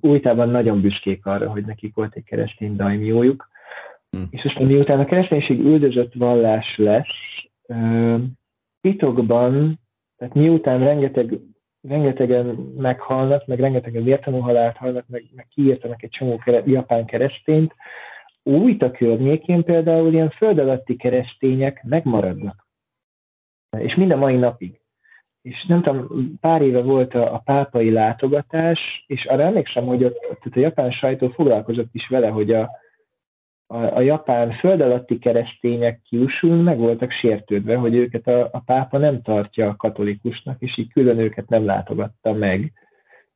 [0.00, 3.48] Újtában nagyon büszkék arra, hogy nekik volt egy keresztény daimjójuk.
[4.10, 4.28] Hmm.
[4.30, 7.06] És aztán miután a kereszténység üldözött vallás lesz,
[8.80, 9.80] titokban,
[10.16, 11.38] tehát miután rengeteg
[11.88, 17.74] rengetegen meghalnak, meg rengetegen vértanú halált halnak, meg, meg kiírtanak egy csomó kere, japán keresztényt,
[18.42, 22.66] úgy a környékén például ilyen föld alatti keresztények megmaradnak.
[23.78, 24.80] És minden mai napig.
[25.42, 26.08] És nem tudom,
[26.40, 30.90] pár éve volt a, a pápai látogatás, és arra emlékszem, hogy ott, ott a japán
[30.90, 32.70] sajtó foglalkozott is vele, hogy a,
[33.70, 38.98] a, a japán föld alatti keresztények kiusul meg voltak sértődve, hogy őket a, a pápa
[38.98, 42.72] nem tartja katolikusnak, és így külön őket nem látogatta meg.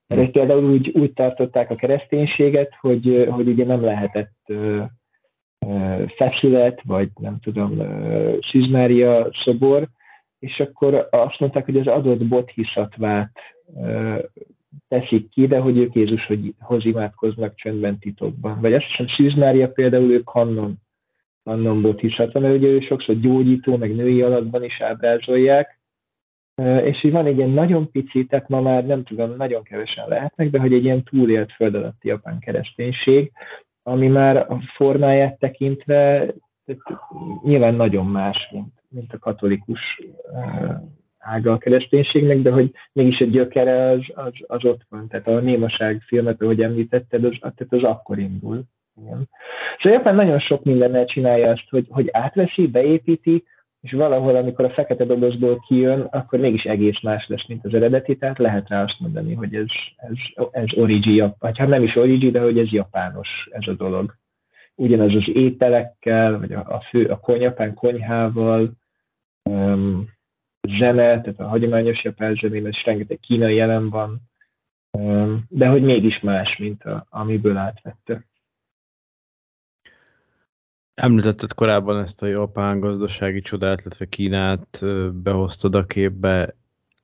[0.06, 4.82] Mert például úgy, úgy tartották a kereszténységet, hogy, hogy ugye nem lehetett ö,
[5.66, 7.82] ö, feszület, vagy nem tudom,
[8.50, 9.88] Szűzmária szobor,
[10.38, 13.32] és akkor azt mondták, hogy az adott bodhisattvát
[14.92, 18.60] teszik ki, de hogy ők Jézushoz imádkoznak csöndben titokban.
[18.60, 20.74] Vagy azt hiszem Szűz Mária például ő kannon,
[21.44, 25.80] kannon bodhisattva, mert ugye ő sokszor gyógyító, meg női alakban is ábrázolják,
[26.84, 30.50] és így van egy ilyen nagyon pici, tehát ma már nem tudom, nagyon kevesen lehetnek,
[30.50, 33.32] de hogy egy ilyen túlélt föld alatti japán kereszténység,
[33.82, 36.26] ami már a formáját tekintve
[37.42, 40.00] nyilván nagyon más, mint, mint a katolikus
[41.22, 45.08] ága a kereszténységnek, de hogy mégis a gyökere az, az, az ott van.
[45.08, 48.62] Tehát a némaság filmet, ahogy említetted, az, tehát az akkor indul.
[49.02, 49.28] Igen.
[49.78, 53.44] Szóval Japán nagyon sok mindennel csinálja azt, hogy, hogy átveszi, beépíti,
[53.82, 58.16] és valahol, amikor a fekete dobozból kijön, akkor mégis egész más lesz, mint az eredeti,
[58.16, 59.66] tehát lehet rá azt mondani, hogy ez,
[59.96, 64.14] ez, ez origi, vagy hát nem is origi, de hogy ez japános ez a dolog.
[64.74, 68.70] Ugyanaz az ételekkel, vagy a, a fő, a konyapán konyhával,
[69.42, 70.08] um,
[70.68, 74.20] zene, tehát a hagyományos japán zenében is rengeteg kínai jelen van,
[75.48, 78.24] de hogy mégis más, mint a, amiből átvette.
[80.94, 86.54] Említetted korábban ezt a japán gazdasági csodát, illetve Kínát behoztad a képbe.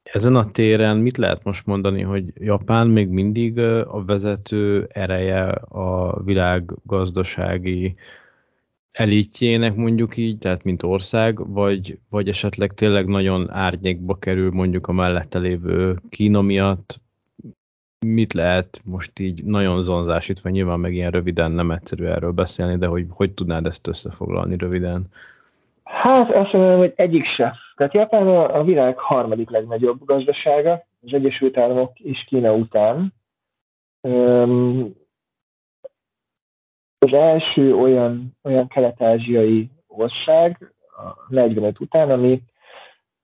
[0.02, 6.22] Ezen a téren mit lehet most mondani, hogy Japán még mindig a vezető ereje a
[6.22, 7.96] világ gazdasági
[8.93, 14.93] elitjének mondjuk így, tehát mint ország, vagy, vagy esetleg tényleg nagyon árnyékba kerül mondjuk a
[14.93, 17.01] mellette lévő Kína miatt,
[18.07, 22.86] mit lehet most így nagyon zonzásítva, nyilván meg ilyen röviden nem egyszerű erről beszélni, de
[22.86, 25.07] hogy hogy tudnád ezt összefoglalni röviden?
[25.84, 27.57] Hát azt mondom, hogy egyik se.
[27.76, 33.12] Tehát Japán a világ harmadik legnagyobb gazdasága, az Egyesült Államok és Kína után.
[36.99, 42.42] Az első olyan, olyan kelet-ázsiai ország, a 45 után, ami,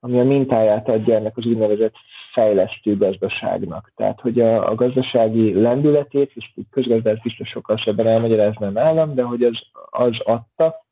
[0.00, 1.94] ami a mintáját adja ennek az úgynevezett
[2.32, 3.92] fejlesztő gazdaságnak.
[3.96, 9.42] Tehát, hogy a, a gazdasági lendületét, és közgazdász biztos sokkal sebben elmagyaráznám állam, de hogy
[9.42, 9.58] az,
[9.90, 10.84] az adta,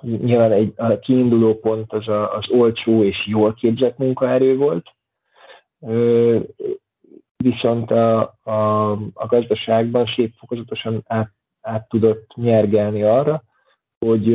[0.00, 4.86] nyilván egy a kiinduló pont az a, az olcsó és jól képzett munkaerő volt,
[5.80, 6.38] ö,
[7.36, 11.30] viszont a, a, a gazdaságban szép fokozatosan át,
[11.62, 13.42] át tudott nyergelni arra,
[13.98, 14.34] hogy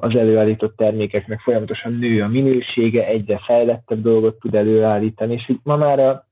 [0.00, 5.98] az előállított termékeknek folyamatosan nő a minősége, egyre fejlettebb dolgot tud előállítani, és ma már
[5.98, 6.26] a,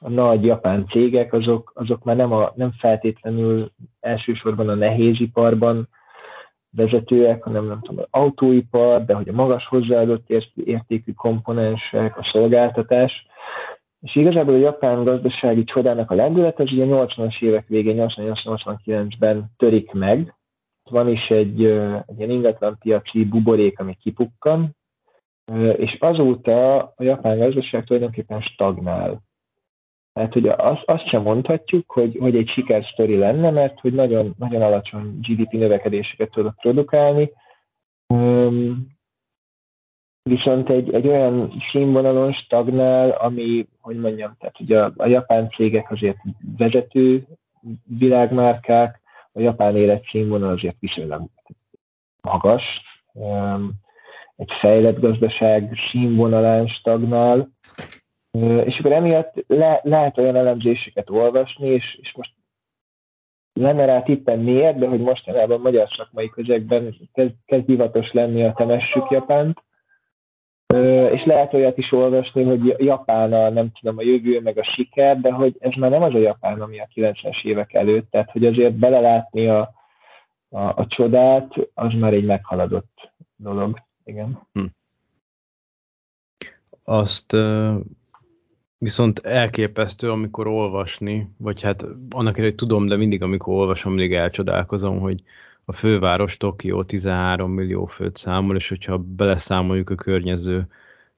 [0.00, 5.88] a nagy japán cégek, azok, azok már nem, a, nem feltétlenül elsősorban a nehéziparban
[6.70, 13.26] vezetőek, hanem nem tudom, az autóipar, de hogy a magas hozzáadott értékű komponensek, a szolgáltatás.
[14.00, 19.92] És igazából a japán gazdasági csodának a lendület az ugye 80-as évek végén, 88-89-ben törik
[19.92, 20.34] meg,
[20.90, 21.64] van is egy,
[22.06, 24.76] egy ilyen ingatlan piaci buborék, ami kipukkan,
[25.76, 29.20] és azóta a japán gazdaság tulajdonképpen stagnál.
[30.12, 34.62] Tehát, hogy azt, azt sem mondhatjuk, hogy, hogy egy sikersztori lenne, mert hogy nagyon, nagyon
[34.62, 37.30] alacsony GDP növekedéseket tudok produkálni,
[40.22, 45.90] viszont egy, egy olyan színvonalon stagnál, ami, hogy mondjam, tehát ugye a, a japán cégek
[45.90, 46.16] azért
[46.56, 47.26] vezető
[47.98, 49.00] világmárkák,
[49.32, 51.22] a japán életszínvonal azért viszonylag
[52.22, 52.62] magas,
[54.36, 57.48] egy fejlett gazdaság színvonalán stagnál,
[58.64, 62.32] és akkor emiatt le, lehet olyan elemzéseket olvasni, és, és most
[63.52, 68.52] lenne rá tippen miért, de hogy mostanában magyar szakmai közegben kezd, kezd divatos lenni a
[68.52, 69.62] temessük Japánt,
[71.12, 75.20] és lehet olyat is olvasni, hogy Japán a, nem tudom, a jövő, meg a siker,
[75.20, 78.46] de hogy ez már nem az a Japán, ami a 90-es évek előtt, tehát hogy
[78.46, 79.72] azért belelátni a,
[80.48, 83.78] a, a csodát, az már egy meghaladott dolog.
[84.04, 84.40] Igen.
[84.52, 84.64] Hm.
[86.84, 87.36] Azt
[88.78, 94.98] viszont elképesztő, amikor olvasni, vagy hát annak hogy tudom, de mindig, amikor olvasom, mindig elcsodálkozom,
[94.98, 95.22] hogy
[95.70, 100.66] a főváros Tokió 13 millió főt számol, és hogyha beleszámoljuk a környező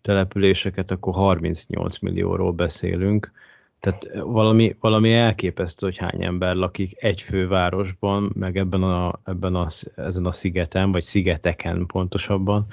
[0.03, 3.33] településeket, akkor 38 millióról beszélünk.
[3.81, 9.67] Tehát valami, valami elképesztő, hogy hány ember lakik egy fővárosban, meg ebben a, ebben a,
[9.97, 12.67] ezen a szigeten, vagy szigeteken pontosabban.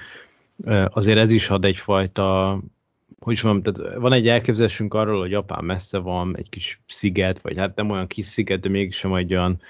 [0.85, 2.59] Azért ez is ad egyfajta,
[3.19, 7.39] hogy is mondjam, tehát van egy elképzelésünk arról, hogy Japán messze van, egy kis sziget,
[7.39, 9.61] vagy hát nem olyan kis sziget, de mégsem egy olyan,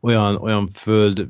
[0.00, 1.28] olyan, olyan föld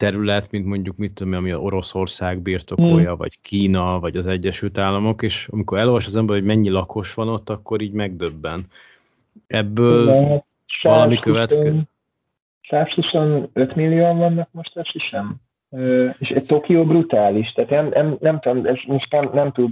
[0.00, 3.16] terület, mint mondjuk mit tudom, ami Oroszország birtokolja, mm.
[3.16, 7.28] vagy Kína, vagy az Egyesült Államok, és amikor elolvas az ember, hogy mennyi lakos van
[7.28, 8.60] ott, akkor így megdöbben.
[9.46, 10.42] Ebből Igen,
[10.82, 11.80] valami következő.
[12.68, 15.36] 125 millióan vannak most, azt hiszem.
[16.18, 19.70] És egy Tokió brutális, tehát nem, nem, nem tudom, ez most nem, nem tud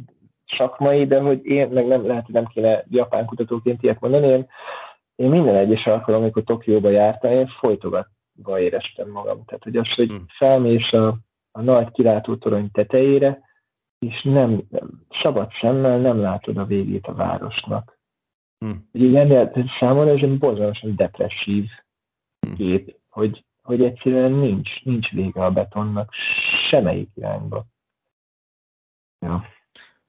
[0.57, 4.47] szakmai, de hogy én, meg nem lehet, hogy nem kéne japán kutatóként ilyet mondani, én,
[5.17, 8.09] én minden egyes alkalom, amikor Tokióba jártam, én folytogat,
[8.47, 9.45] éreztem magam.
[9.45, 10.25] Tehát, hogy az, hogy hmm.
[10.29, 11.19] felmész a,
[11.51, 13.41] a nagy kilátótorony tetejére,
[13.99, 14.63] és nem,
[15.23, 17.99] szabad szemmel nem látod a végét a városnak.
[18.59, 18.71] Hm.
[18.93, 21.65] Igen, számomra ez egy borzalmasan depresszív
[22.47, 22.55] hm.
[22.55, 26.13] kép, hogy, hogy egyszerűen nincs, nincs vége a betonnak
[26.71, 27.65] semmelyik irányba.
[29.21, 29.45] Ja.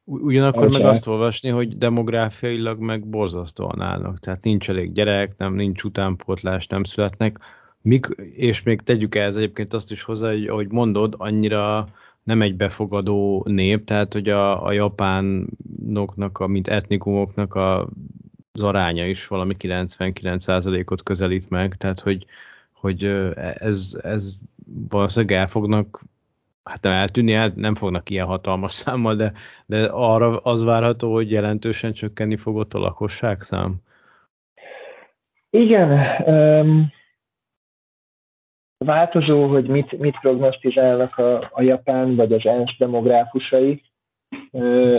[0.03, 4.19] Ugyanakkor meg azt olvasni, hogy demográfiailag meg borzasztóan állnak.
[4.19, 7.39] Tehát nincs elég gyerek, nem nincs utánpótlás, nem születnek.
[7.81, 8.05] Mik,
[8.35, 11.87] és még tegyük ez egyébként azt is hozzá, hogy ahogy mondod, annyira
[12.23, 17.89] nem egy befogadó nép, tehát hogy a, a japánoknak, a, mint etnikumoknak a,
[18.51, 22.25] az aránya is valami 99%-ot közelít meg, tehát hogy,
[22.71, 23.03] hogy
[23.55, 24.37] ez, ez
[24.89, 26.03] valószínűleg el fognak
[26.63, 29.33] hát nem eltűnni, hát nem fognak ilyen hatalmas számmal, de,
[29.65, 33.75] de arra az várható, hogy jelentősen csökkenni fog ott a lakosság szám.
[35.49, 35.89] Igen,
[36.25, 36.91] um,
[38.85, 43.83] változó, hogy mit, mit prognosztizálnak a, a japán vagy az ENSZ demográfusai,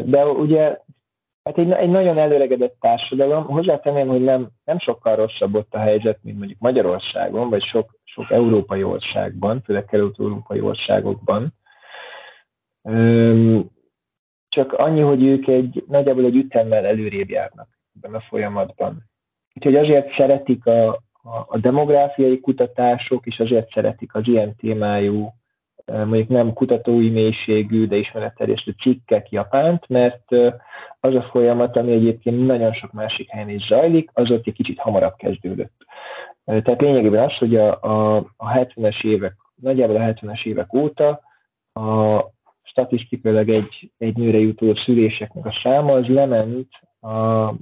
[0.04, 0.78] de ugye
[1.44, 6.18] hát egy, egy nagyon előregedett társadalom, hozzátenném, hogy nem, nem sokkal rosszabb ott a helyzet,
[6.22, 11.54] mint mondjuk Magyarországon, vagy sok, sok európai országban, főleg kelet-európai országokban.
[14.48, 19.02] Csak annyi, hogy ők egy nagyjából egy ütemmel előrébb járnak ebben a folyamatban.
[19.54, 21.02] Úgyhogy azért szeretik a,
[21.48, 25.32] a, demográfiai kutatások, és azért szeretik az ilyen témájú,
[25.86, 30.24] mondjuk nem kutatói mélységű, de ismeretterjesztő cikkek Japánt, mert
[31.00, 34.78] az a folyamat, ami egyébként nagyon sok másik helyen is zajlik, az ott egy kicsit
[34.78, 35.86] hamarabb kezdődött.
[36.44, 41.20] Tehát lényegében az, hogy a, a, a 70-es évek, nagyjából a 70-es évek óta
[41.72, 42.18] a,
[42.62, 46.68] statisztikailag egy, egy nőre jutó szüléseknek a száma az lement
[47.00, 47.54] a,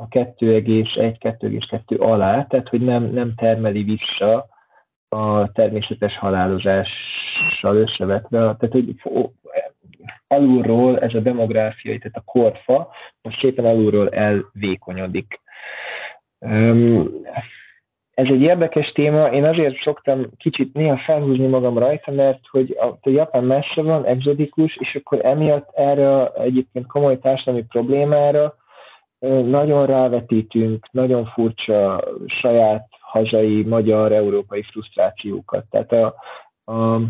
[0.00, 4.48] a 2,1-2,2 alá, tehát hogy nem, nem termeli vissza
[5.08, 8.38] a természetes halálozással összevetve.
[8.38, 8.94] Tehát, hogy
[10.26, 12.88] alulról ez a demográfiai, tehát a korfa,
[13.22, 15.40] most szépen alulról elvékonyodik
[18.18, 22.86] ez egy érdekes téma, én azért szoktam kicsit néha felhúzni magam rajta, mert hogy a,
[22.86, 28.54] a Japán messze van, exotikus, és akkor emiatt erre egyébként komoly társadalmi problémára
[29.44, 35.64] nagyon rávetítünk, nagyon furcsa saját hazai, magyar, európai frusztrációkat.
[35.70, 36.14] Tehát a,
[36.72, 37.00] a,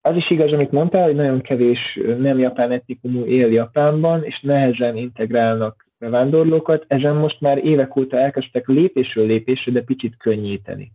[0.00, 4.96] az is igaz, amit mondtál, hogy nagyon kevés nem japán etnikumú él Japánban, és nehezen
[4.96, 10.92] integrálnak bevándorlókat, ezen most már évek óta elkezdtek lépésről lépésre, de picit könnyíteni.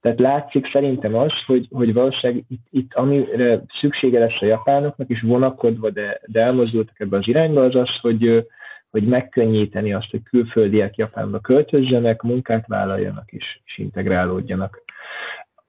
[0.00, 5.22] Tehát látszik szerintem az, hogy, hogy valószínűleg itt, itt amire szüksége lesz a japánoknak, és
[5.22, 8.46] vonakodva, de, de elmozdultak ebbe az irányba, az az, hogy,
[8.90, 14.82] hogy megkönnyíteni azt, hogy külföldiek Japánba költözzenek, munkát vállaljanak és, és integrálódjanak.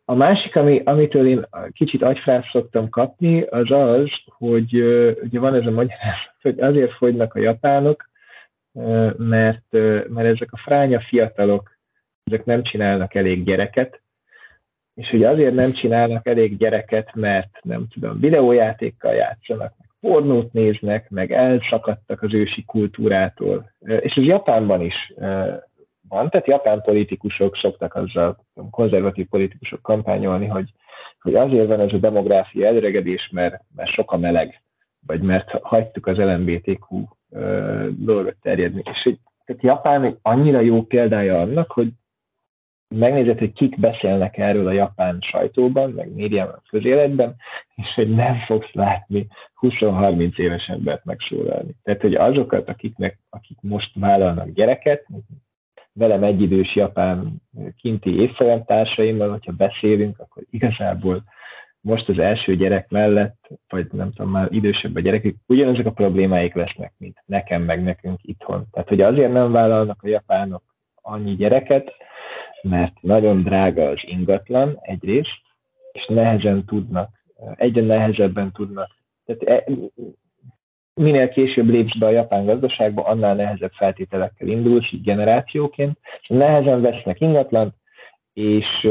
[0.06, 4.74] A másik, ami, amitől én kicsit agyfrászt szoktam kapni, az az, hogy
[5.22, 8.10] ugye van ez a magyarázat, hogy azért fogynak a japánok,
[9.18, 9.72] mert,
[10.08, 11.78] mert ezek a fránya fiatalok,
[12.24, 14.02] ezek nem csinálnak elég gyereket,
[14.94, 21.32] és hogy azért nem csinálnak elég gyereket, mert nem tudom, videójátékkal játszanak, pornót néznek, meg
[21.32, 23.72] elszakadtak az ősi kultúrától.
[23.80, 25.14] És ez Japánban is
[26.10, 28.38] van, tehát japán politikusok szoktak azzal,
[28.72, 30.70] konzervatív politikusok kampányolni, hogy,
[31.22, 34.62] hogy azért van ez a demográfia előregedés, mert, mert sok a meleg,
[35.08, 37.04] vagy mert hagytuk az LMBTQ
[37.90, 38.82] dolgot terjedni.
[38.86, 41.88] És tehát Japán annyira jó példája annak, hogy
[42.96, 47.36] megnézed, hogy kik beszélnek erről a japán sajtóban, meg médiában, közéletben,
[47.76, 49.28] és hogy nem fogsz látni
[49.62, 51.76] 20-30 éves embert megszólalni.
[51.84, 55.06] Tehát, hogy azokat, akiknek, akik most vállalnak gyereket,
[55.94, 57.42] velem egyidős japán
[57.78, 61.24] kinti évfolyamtársaimmal, hogyha beszélünk, akkor igazából
[61.82, 66.54] most az első gyerek mellett, vagy nem tudom, már idősebb a gyerekek, ugyanazok a problémáik
[66.54, 68.66] lesznek, mint nekem, meg nekünk itthon.
[68.72, 70.64] Tehát, hogy azért nem vállalnak a japánok
[71.02, 71.94] annyi gyereket,
[72.62, 75.42] mert nagyon drága az ingatlan egyrészt,
[75.92, 77.10] és nehezen tudnak,
[77.56, 78.90] egyre nehezebben tudnak.
[79.26, 79.72] Tehát e,
[80.94, 86.82] minél később lépsz be a japán gazdaságba, annál nehezebb feltételekkel indulsz, így generációként, és nehezen
[86.82, 87.74] vesznek ingatlan,
[88.34, 88.88] és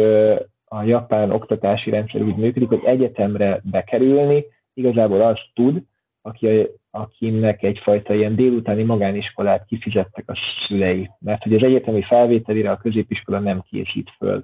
[0.64, 4.44] a japán oktatási rendszer úgy működik, hogy egyetemre bekerülni
[4.74, 5.82] igazából azt tud,
[6.22, 6.68] aki,
[7.00, 13.38] akinek egyfajta ilyen délutáni magániskolát kifizettek a szülei, mert hogy az egyetemi felvételire a középiskola
[13.38, 14.42] nem készít föl.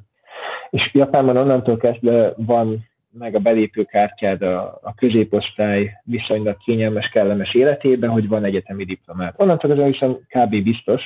[0.71, 2.89] És Japánban onnantól kezdve van
[3.19, 9.35] meg a belépőkártyád a, a középosztály viszonylag kényelmes, kellemes életében, hogy van egyetemi diplomát.
[9.37, 10.63] Onnantól kezdve viszont kb.
[10.63, 11.03] biztos,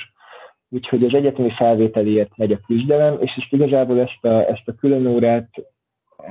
[0.69, 5.07] úgyhogy az egyetemi felvételért megy a küzdelem, és ezt igazából ezt a, ezt a külön
[5.07, 5.49] órát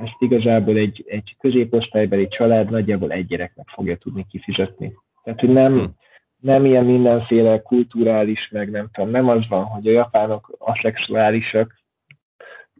[0.02, 4.92] ezt igazából egy, egy középosztálybeli család nagyjából egy gyereknek fogja tudni kifizetni.
[5.28, 5.94] Tehát, hogy nem, hmm.
[6.36, 11.82] nem ilyen mindenféle kulturális, meg nem tudom, nem az van, hogy a japánok aszexuálisak,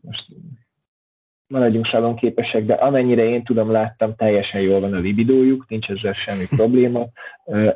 [0.01, 0.27] most
[1.47, 6.45] maradjunk szalonképesek, de amennyire én tudom, láttam, teljesen jól van a libidójuk, nincs ezzel semmi
[6.57, 7.07] probléma.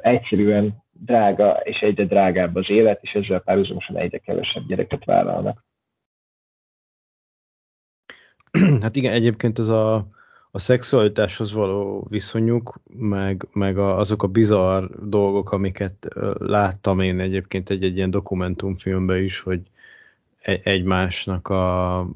[0.02, 5.64] Egyszerűen drága, és egyre drágább az élet, és ezzel párhuzamosan egyre kevesebb gyereket vállalnak.
[8.80, 10.06] Hát igen, egyébként ez a,
[10.54, 17.70] a szexualitáshoz való viszonyuk, meg, meg a, azok a bizarr dolgok, amiket láttam én egyébként
[17.70, 19.60] egy-egy ilyen dokumentumfilmben is, hogy
[20.38, 22.06] e, egymásnak a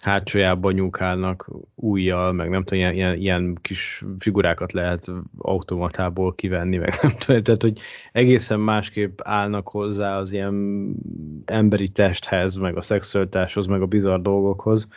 [0.00, 7.12] hátsójában nyúkálnak újjal, meg nem tudom, ilyen, ilyen kis figurákat lehet automatából kivenni, meg nem
[7.18, 7.80] tudom, tehát hogy
[8.12, 10.88] egészen másképp állnak hozzá az ilyen
[11.44, 14.88] emberi testhez, meg a szexualitáshoz, meg a bizarr dolgokhoz.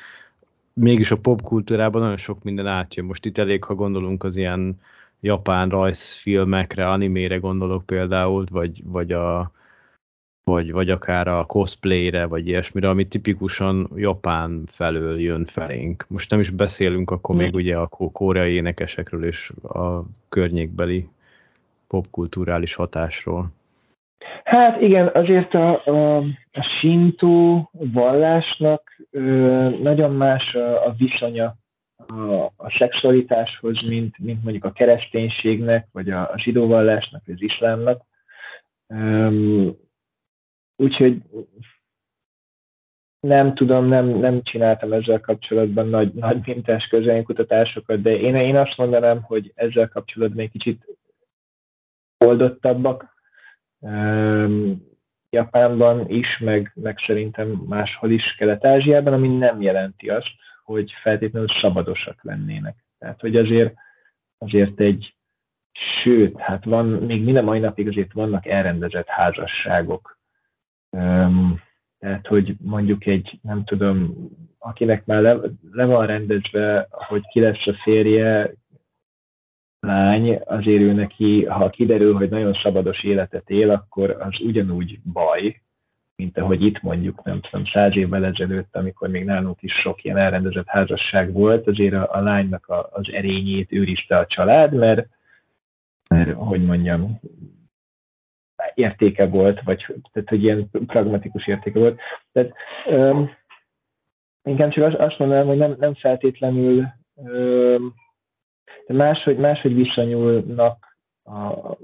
[0.79, 3.05] Mégis a popkultúrában nagyon sok minden átjön.
[3.05, 4.79] Most itt elég, ha gondolunk az ilyen
[5.19, 9.51] japán rajzfilmekre, animére gondolok például, vagy, vagy a,
[10.43, 16.05] vagy, vagy akár a cosplayre, vagy ilyesmire, ami tipikusan Japán felől jön felénk.
[16.07, 21.09] Most nem is beszélünk akkor még ugye a koreai énekesekről és a környékbeli
[21.87, 23.51] popkulturális hatásról.
[24.43, 26.17] Hát igen, azért a, a,
[26.51, 29.21] a Shinto vallásnak ö,
[29.81, 31.55] nagyon más a, a viszonya
[32.07, 37.41] a, a szexualitáshoz, mint, mint mondjuk a kereszténységnek, vagy a, a zsidó vallásnak, vagy az
[37.41, 38.01] iszlámnak.
[40.75, 41.21] Úgyhogy
[43.19, 46.87] nem tudom, nem, nem csináltam ezzel kapcsolatban nagy, nagy mintás
[47.23, 50.85] kutatásokat, de én, én azt mondanám, hogy ezzel kapcsolatban egy kicsit
[52.25, 53.14] oldottabbak.
[53.79, 54.93] Um,
[55.29, 60.29] Japánban is, meg, meg szerintem máshol is, Kelet-Ázsiában, ami nem jelenti azt,
[60.63, 62.75] hogy feltétlenül szabadosak lennének.
[62.99, 63.73] Tehát, hogy azért,
[64.37, 65.15] azért egy,
[66.03, 70.17] sőt, hát van, még minden mai napig azért vannak elrendezett házasságok,
[71.99, 74.15] tehát, hogy mondjuk egy, nem tudom,
[74.59, 75.37] akinek már le,
[75.71, 78.53] le van rendezve, hogy ki lesz a férje,
[79.85, 85.61] lány, azért ő neki, ha kiderül, hogy nagyon szabados életet él, akkor az ugyanúgy baj,
[86.15, 90.17] mint ahogy itt mondjuk, nem tudom, száz évvel ezelőtt, amikor még nálunk is sok ilyen
[90.17, 95.07] elrendezett házasság volt, azért a, a lánynak a, az erényét őrizte a család, mert,
[96.09, 97.19] mert hogy mondjam,
[98.73, 101.99] értéke volt, vagy tehát, hogy ilyen pragmatikus értéke volt.
[102.31, 102.53] Tehát
[102.85, 103.31] um,
[104.43, 107.93] inkább csak azt, azt mondanám, hogy nem, nem feltétlenül um,
[108.87, 111.77] de máshogy, máshogy viszonyulnak a, a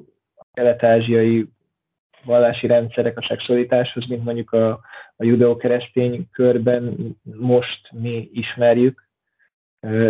[0.53, 1.49] kelet-ázsiai
[2.23, 4.69] vallási rendszerek a szexualitáshoz, mint mondjuk a,
[5.15, 9.09] a judeo-keresztény körben most mi ismerjük.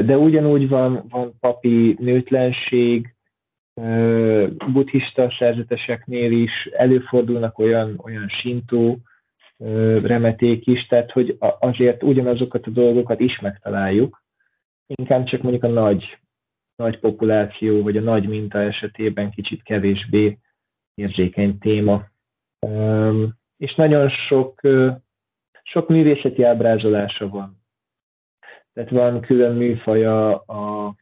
[0.05, 3.15] De ugyanúgy van, van papi nőtlenség,
[4.73, 8.97] buddhista szerzeteseknél is előfordulnak olyan, olyan sintó
[10.01, 14.23] remeték is, tehát hogy azért ugyanazokat a dolgokat is megtaláljuk,
[14.85, 16.17] inkább csak mondjuk a nagy,
[16.81, 20.37] nagy populáció, vagy a nagy minta esetében kicsit kevésbé
[20.93, 22.03] érzékeny téma.
[23.57, 24.61] És nagyon sok,
[25.63, 27.59] sok művészeti ábrázolása van.
[28.73, 30.95] Tehát van külön műfaja a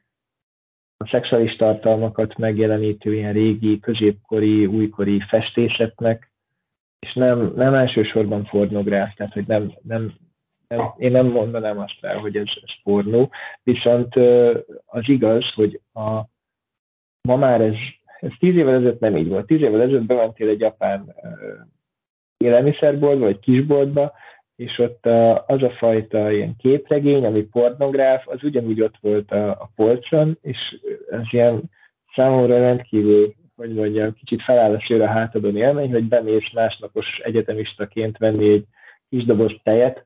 [1.04, 6.32] a szexuális tartalmakat megjelenítő ilyen régi, középkori, újkori festészetnek,
[7.00, 10.14] és nem, nem elsősorban pornográf, tehát hogy nem, nem,
[10.70, 13.30] nem, én nem mondanám azt el, hogy ez, ez pornó,
[13.64, 14.16] viszont
[14.86, 16.22] az igaz, hogy a,
[17.22, 17.76] ma már ez,
[18.20, 19.46] ez tíz évvel ezelőtt nem így volt.
[19.46, 21.16] Tíz évvel ezelőtt bementél egy japán
[22.38, 24.14] élelmiszerboltba, vagy kisboltba,
[24.56, 25.06] és ott
[25.46, 30.58] az a fajta ilyen képregény, ami pornográf, az ugyanúgy ott volt a, a polcon, és
[31.10, 31.62] ez ilyen
[32.16, 38.18] számomra rendkívül, hogy mondjam, kicsit feláll a sőre a hátadon élmény, hogy bemész másnapos egyetemistaként
[38.18, 38.66] venni egy
[39.10, 40.06] kis doboz tejet,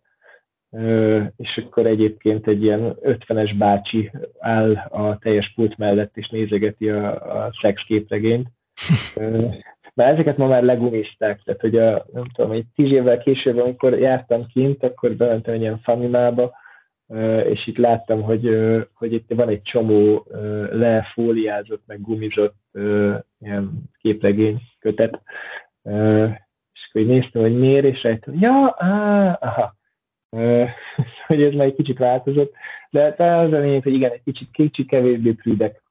[1.37, 7.45] és akkor egyébként egy ilyen 50-es bácsi áll a teljes pult mellett, és nézegeti a,
[7.45, 8.47] a szex képregényt.
[9.95, 13.99] Már ezeket ma már legumizták, tehát hogy a, nem tudom, egy tíz évvel később, amikor
[13.99, 16.53] jártam kint, akkor bementem egy ilyen famimába,
[17.49, 18.49] és itt láttam, hogy,
[18.93, 20.27] hogy itt van egy csomó
[20.71, 22.55] lefóliázott, meg gumizott
[23.39, 23.71] ilyen
[24.01, 25.21] képregény kötet,
[26.73, 29.75] és akkor néztem, hogy miért, és rájöttem, ja, á, aha,
[31.27, 32.53] hogy ez már egy kicsit változott,
[32.89, 35.83] de talán az a lényeg, hogy igen, egy kicsit, kicsit kevésbé prűdek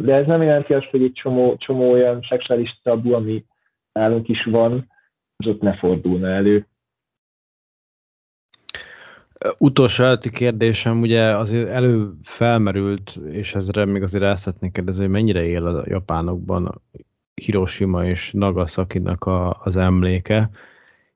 [0.00, 3.44] de ez nem jelenti azt, hogy egy csomó, csomó olyan szexuális tabu, ami
[3.92, 4.90] nálunk is van,
[5.36, 6.66] az ott ne fordulna elő.
[9.58, 15.10] Utolsó előtti kérdésem, ugye azért elő felmerült, és ezre még azért el szeretnék kérdezni, hogy
[15.10, 16.82] mennyire él a japánokban
[17.34, 20.50] Hiroshima és Nagasaki-nak a, az emléke,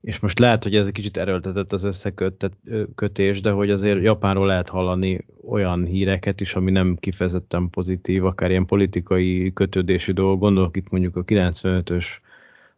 [0.02, 4.68] és most lehet, hogy ez egy kicsit erőltetett az összekötés, de hogy azért Japánról lehet
[4.68, 10.38] hallani olyan híreket is, ami nem kifejezetten pozitív, akár ilyen politikai kötődési dolgok.
[10.38, 12.06] Gondolok itt mondjuk a 95-ös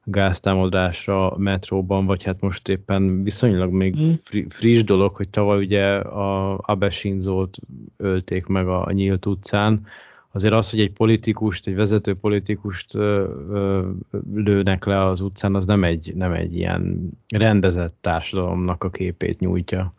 [0.05, 4.12] gáztámadásra metróban, vagy hát most éppen viszonylag még mm.
[4.49, 7.59] friss dolog, hogy tavaly ugye a Abe Shinzo-t
[7.97, 9.87] ölték meg a, a nyílt utcán.
[10.35, 13.91] Azért az, hogy egy politikust, egy vezető politikust ö,
[14.35, 19.93] lőnek le az utcán, az nem egy, nem egy ilyen rendezett társadalomnak a képét nyújtja.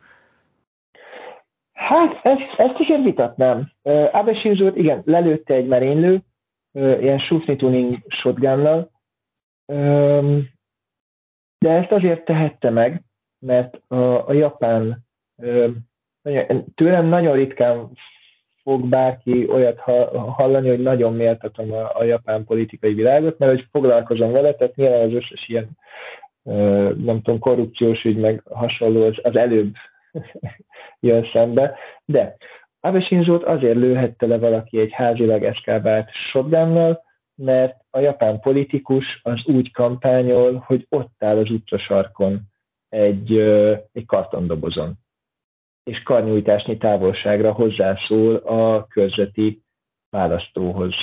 [1.74, 3.72] Hát, ezt, ezt is vitatnám.
[4.12, 6.22] Abe shinzo igen, lelőtte egy merénylő,
[6.74, 8.92] ilyen shoot tuning shotgunnal,
[11.58, 13.02] de ezt azért tehette meg,
[13.40, 15.06] mert a, a japán,
[16.76, 17.90] tőlem nagyon ritkán
[18.66, 19.80] fog bárki olyat
[20.36, 25.02] hallani, hogy nagyon méltatom a, a japán politikai világot, mert hogy foglalkozom vele, tehát nyilván
[25.02, 25.70] az összes ilyen,
[27.04, 29.74] nem tudom, korrupciós ügy, meg hasonló az, az előbb
[31.08, 32.36] jön szembe, de
[32.80, 37.04] Abe Shinzo-t azért lőhette le valaki egy házilag eszkábált shotgunnal,
[37.36, 42.42] mert a japán politikus az úgy kampányol, hogy ott áll az utcasarkon
[42.90, 43.38] egy,
[43.94, 44.94] egy kartondobozon,
[45.86, 49.62] és karnyújtásnyi távolságra hozzászól a körzeti
[50.10, 50.94] választóhoz.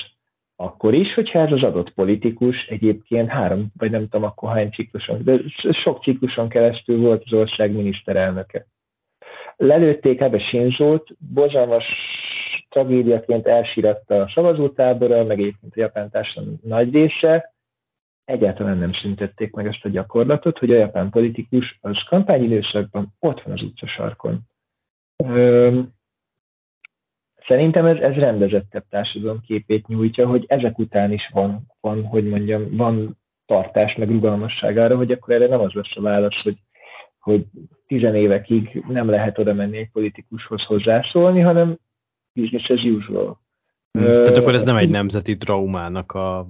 [0.57, 5.25] Akkor is, hogyha ez az adott politikus egyébként három, vagy nem tudom akkor hány cikluson,
[5.25, 5.39] de
[5.83, 8.67] sok cikluson keresztül volt az ország miniszterelnöke.
[9.57, 11.85] Lelőtték ebbe Shinzót, borzalmas
[12.69, 17.55] tragédiaként elsíratta a szavazótábora, meg egyébként a japán társadalom nagy része,
[18.25, 23.53] egyáltalán nem szüntették meg ezt a gyakorlatot, hogy a japán politikus az kampányidőszakban ott van
[23.55, 24.41] az utcasarkon.
[27.47, 32.77] Szerintem ez, ez rendezettebb társadalom képét nyújtja, hogy ezek után is van, van, hogy mondjam,
[32.77, 36.59] van tartás, meg rugalmasság arra, hogy akkor erre nem az lesz a válasz, hogy,
[37.19, 37.47] hogy
[37.87, 41.79] tizenévekig nem lehet oda menni egy politikushoz hozzászólni, hanem
[42.33, 43.41] business as usual.
[43.93, 44.05] Hmm.
[44.05, 46.47] Tehát akkor ez nem egy nemzeti traumának a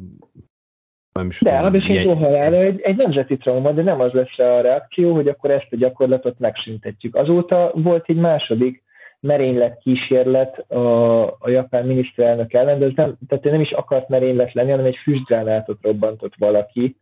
[1.12, 5.14] nem is de Shinzo halála egy, egy nemzeti trauma, de nem az lesz a reakció,
[5.14, 7.14] hogy akkor ezt a gyakorlatot megszüntetjük.
[7.14, 8.82] Azóta volt egy második
[9.20, 14.52] merénylet kísérlet a, a japán miniszterelnök ellen, de ez nem, tehát nem is akart merénylet
[14.52, 16.96] lenni, hanem egy füstgránátot robbantott valaki,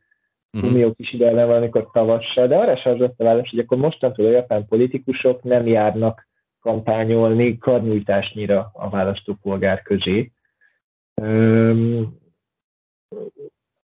[0.57, 0.69] mm-hmm.
[0.69, 4.31] Fumio Kishida ellen valamikor tavassal, de arra sem az a válasz, hogy akkor mostantól a
[4.31, 6.29] japán politikusok nem járnak
[6.61, 10.31] kampányolni karnyújtásnyira a választópolgár közé.
[11.23, 12.19] Üm,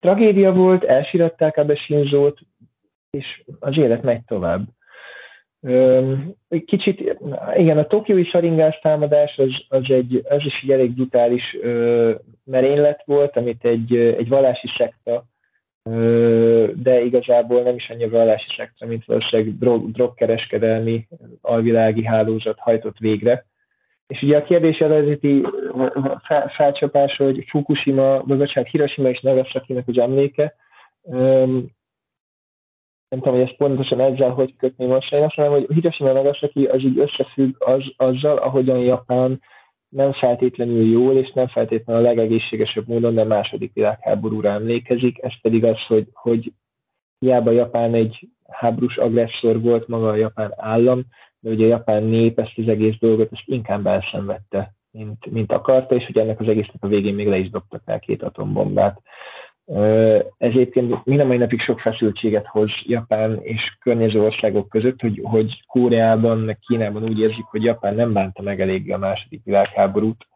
[0.00, 2.38] tragédia volt, elsiratták a Shinzót,
[3.10, 4.66] és az élet megy tovább.
[6.66, 7.18] Kicsit,
[7.56, 11.56] igen, a tokiói saringás támadás az, az, egy, az is egy elég brutális
[12.44, 15.24] merénylet volt, amit egy, egy vallási szekta
[16.74, 21.08] de igazából nem is annyi vallási szektor, mint valószínűleg drog, drogkereskedelmi
[21.40, 23.46] alvilági hálózat hajtott végre.
[24.08, 25.46] És ugye a kérdés eredeti
[26.56, 30.54] felcsapás, hogy Fukushima, vagy bocsánat, Hiroshima és nagasaki az emléke,
[33.08, 36.80] nem tudom, hogy ezt pontosan ezzel hogy kötni most, azt mondom, hogy Hiroshima Nagasaki az
[36.80, 39.40] így összefügg az, azzal, ahogyan Japán
[39.88, 45.22] nem feltétlenül jól, és nem feltétlenül a legegészségesebb módon, de második világháborúra emlékezik.
[45.22, 46.52] Ez pedig az, hogy, hogy
[47.18, 51.04] hiába Japán egy háborús agresszor volt maga a japán állam,
[51.40, 55.94] de ugye a japán nép ezt az egész dolgot ezt inkább elszenvedte, mint, mint akarta,
[55.94, 59.02] és hogy ennek az egésznek a végén még le is dobtak el két atombombát.
[60.38, 65.20] Ez egyébként mind a mai napig sok feszültséget hoz Japán és környező országok között, hogy,
[65.22, 70.26] hogy Koreában, meg Kínában úgy érzik, hogy Japán nem bánta meg eléggé a második világháborút,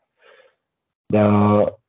[1.06, 1.80] de a,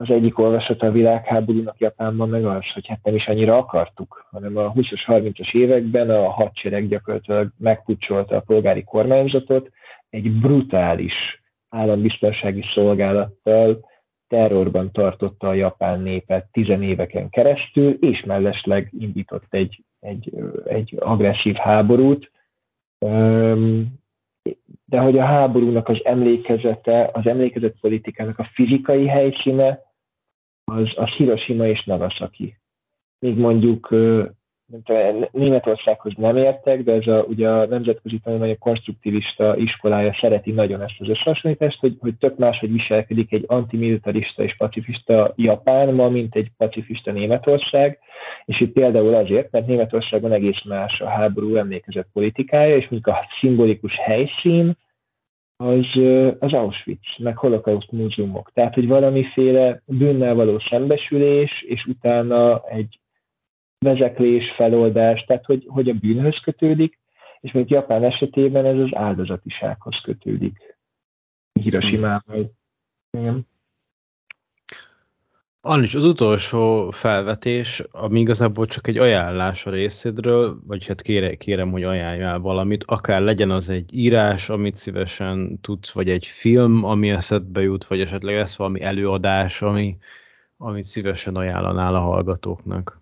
[0.00, 4.56] az egyik olvasata a világháborúnak Japánban meg az, hogy hát nem is annyira akartuk, hanem
[4.56, 9.70] a 20-as, 30-as években a hadsereg gyakorlatilag megpucsolta a polgári kormányzatot
[10.10, 13.88] egy brutális állambiztonsági szolgálattal,
[14.28, 20.32] terrorban tartotta a japán népet tizenéveken keresztül, és mellesleg indított egy, egy,
[20.64, 22.30] egy agresszív háborút.
[24.84, 29.88] De hogy a háborúnak az emlékezete, az emlékezet politikának a fizikai helyszíne,
[30.70, 32.56] az, az Hiroshima és Nagasaki.
[33.18, 33.88] Még mondjuk
[34.70, 40.52] nem tudom, Németországhoz nem értek, de ez a, ugye a Nemzetközi Tanulmányok Konstruktivista iskolája szereti
[40.52, 46.08] nagyon ezt az összehasonlítást, hogy, hogy tök máshogy viselkedik egy antimilitarista és pacifista Japán ma,
[46.08, 47.98] mint egy pacifista Németország,
[48.44, 53.26] és itt például azért, mert Németországban egész más a háború emlékezett politikája, és mondjuk a
[53.40, 54.76] szimbolikus helyszín,
[55.60, 55.86] az,
[56.38, 58.50] az Auschwitz, meg holokauszt múzeumok.
[58.52, 63.00] Tehát, hogy valamiféle bűnnel való szembesülés, és utána egy
[63.78, 66.98] vezeklés, feloldás, tehát hogy, hogy a bűnhöz kötődik,
[67.40, 70.76] és még Japán esetében ez az áldozatisághoz kötődik.
[71.52, 72.52] Hiroshima-val.
[73.10, 73.46] Igen.
[75.62, 81.70] Annis, az utolsó felvetés, ami igazából csak egy ajánlás a részedről, vagy hát kérem, kérem,
[81.70, 87.10] hogy ajánljál valamit, akár legyen az egy írás, amit szívesen tudsz, vagy egy film, ami
[87.10, 89.96] eszedbe jut, vagy esetleg ez valami előadás, ami,
[90.56, 93.00] amit szívesen ajánlanál a hallgatóknak.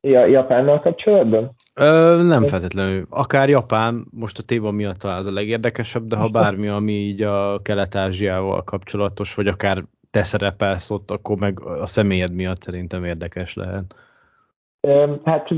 [0.00, 1.54] Ja, Japánnal kapcsolatban?
[1.74, 3.06] Ö, nem feltétlenül.
[3.10, 7.22] Akár Japán, most a téma miatt talán az a legérdekesebb, de ha bármi, ami így
[7.22, 13.54] a Kelet-Ázsiával kapcsolatos, vagy akár te szerepelsz ott, akkor meg a személyed miatt szerintem érdekes
[13.54, 13.94] lehet.
[15.24, 15.48] Hát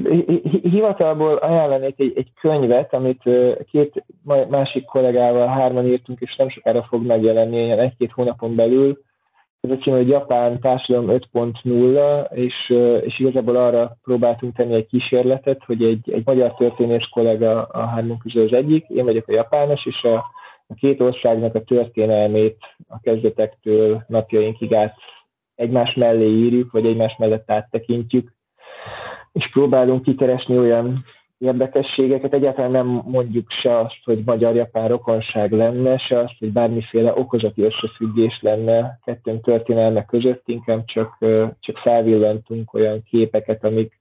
[0.63, 3.23] hivatalból ajánlanék egy, egy könyvet, amit
[3.71, 4.05] két
[4.49, 9.03] másik kollégával hárman írtunk, és nem sokára fog megjelenni, ilyen egy-két hónapon belül.
[9.61, 15.65] Ez a cím, hogy Japán Társadalom 5.0, és, és igazából arra próbáltunk tenni egy kísérletet,
[15.65, 19.87] hogy egy, egy magyar történész kollega a hármunk közül az egyik, én vagyok a japános,
[19.87, 20.25] és a
[20.73, 22.57] a két országnak a történelmét
[22.89, 24.95] a kezdetektől napjainkig át
[25.55, 28.33] egymás mellé írjuk, vagy egymás mellett áttekintjük,
[29.33, 31.05] és próbálunk kikeresni olyan
[31.39, 32.33] érdekességeket.
[32.33, 38.39] Egyáltalán nem mondjuk se azt, hogy magyar-japán rokonság lenne, se azt, hogy bármiféle okozati összefüggés
[38.41, 41.19] lenne kettőnk történelme között, inkább csak,
[41.61, 44.01] csak felvillantunk olyan képeket, amik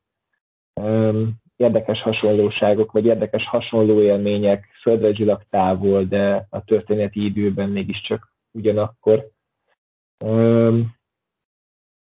[1.62, 9.28] érdekes hasonlóságok, vagy érdekes hasonló élmények földrajzilag távol, de a történeti időben mégiscsak ugyanakkor.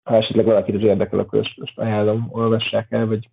[0.03, 3.29] Ha esetleg valakit az érdekel, akkor ezt, ajánlom, olvassák el, vagy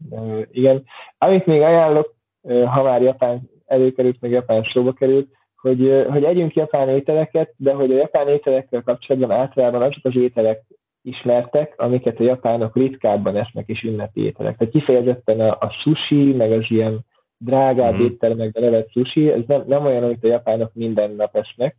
[0.51, 0.83] igen.
[1.17, 6.89] Amit még ajánlok, ha már Japán előkerült, meg Japán szóba került, hogy, hogy együnk japán
[6.89, 10.63] ételeket, de hogy a japán ételekkel kapcsolatban általában azok az ételek
[11.07, 14.57] ismertek, amiket a japánok ritkábban esznek és ünnepi ételek.
[14.57, 16.99] Tehát kifejezetten a, a sushi, meg az ilyen
[17.37, 18.05] drágább mm.
[18.05, 21.75] éttermekben levett sushi, ez nem, nem olyan, amit a japánok minden nap esznek.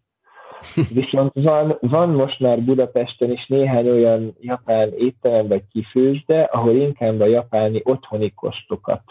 [1.01, 7.20] Viszont van, van most már Budapesten is néhány olyan japán étterem vagy kifőzde, ahol inkább
[7.20, 9.03] a japáni otthoni kostokat,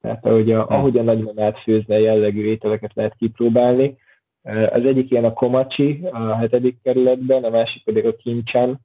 [0.00, 0.74] tehát ahogy a, mm.
[0.74, 3.96] ahogy a nagymamát főzne jellegű ételeket lehet kipróbálni.
[4.70, 8.80] Az egyik ilyen a Komachi a hetedik kerületben, a másik pedig a Kinchan,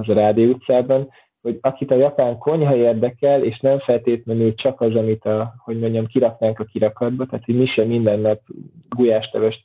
[0.00, 1.08] az a Rádió utcában,
[1.42, 6.06] hogy akit a japán konyha érdekel, és nem feltétlenül csak az, amit a, hogy mondjam,
[6.06, 8.40] kiraknánk a kirakatba, tehát hogy mi sem minden nap
[8.88, 9.62] gulyástevest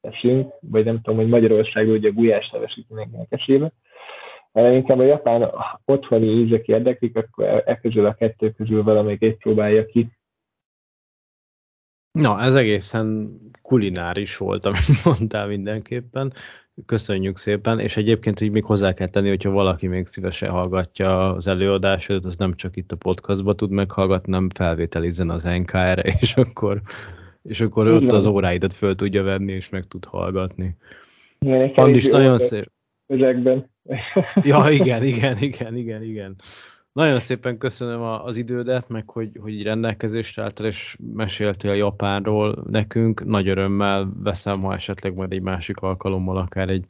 [0.00, 3.72] teszünk, vagy nem tudom, hogy Magyarországon ugye gulyásteves itt mindenkinek esébe,
[4.52, 5.50] hanem inkább a japán
[5.84, 10.08] otthoni ízek érdeklik, akkor e, e közül a kettő közül valamelyik egy próbálja ki.
[12.12, 16.32] Na, ez egészen kulináris volt, amit mondtál mindenképpen
[16.86, 21.46] köszönjük szépen, és egyébként így még hozzá kell tenni, hogyha valaki még szívesen hallgatja az
[21.46, 26.80] előadásodat, az nem csak itt a podcastba tud meghallgatni, nem felvételizzen az NKR-re, és akkor,
[27.42, 28.02] és akkor Igen.
[28.02, 30.76] ott az óráidat föl tudja venni, és meg tud hallgatni.
[31.74, 32.70] Andis, nagyon szép.
[33.06, 33.70] Ezekben.
[34.42, 36.36] ja, igen, igen, igen, igen, igen.
[36.92, 43.24] Nagyon szépen köszönöm az idődet, meg hogy, hogy rendelkezésre álltál, és meséltél Japánról nekünk.
[43.24, 46.86] Nagy örömmel veszem, ha esetleg majd egy másik alkalommal akár egy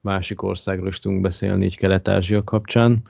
[0.00, 3.02] másik országról is tudunk beszélni, így Kelet-Ázsia kapcsán.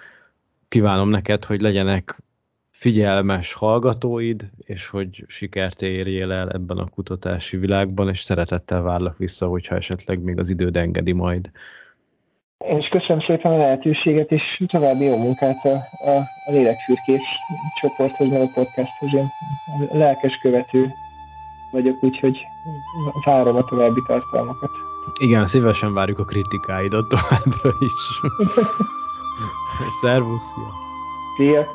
[0.68, 2.22] Kívánom neked, hogy legyenek
[2.70, 9.46] figyelmes hallgatóid, és hogy sikert érjél el ebben a kutatási világban, és szeretettel várlak vissza,
[9.46, 11.50] hogyha esetleg még az időd engedi majd.
[12.66, 15.74] Én is köszönöm szépen a lehetőséget, és további jó munkát a,
[16.08, 17.28] a, a lélekfürkész
[17.80, 19.14] csoporthoz, meg a podcasthoz.
[19.14, 19.28] Én
[19.92, 20.90] lelkes követő
[21.70, 22.38] vagyok, úgyhogy
[23.24, 24.70] várom a további tartalmakat.
[25.20, 28.20] Igen, szívesen várjuk a kritikáidat továbbra is.
[30.02, 30.52] Szervusz!
[31.36, 31.66] Szia!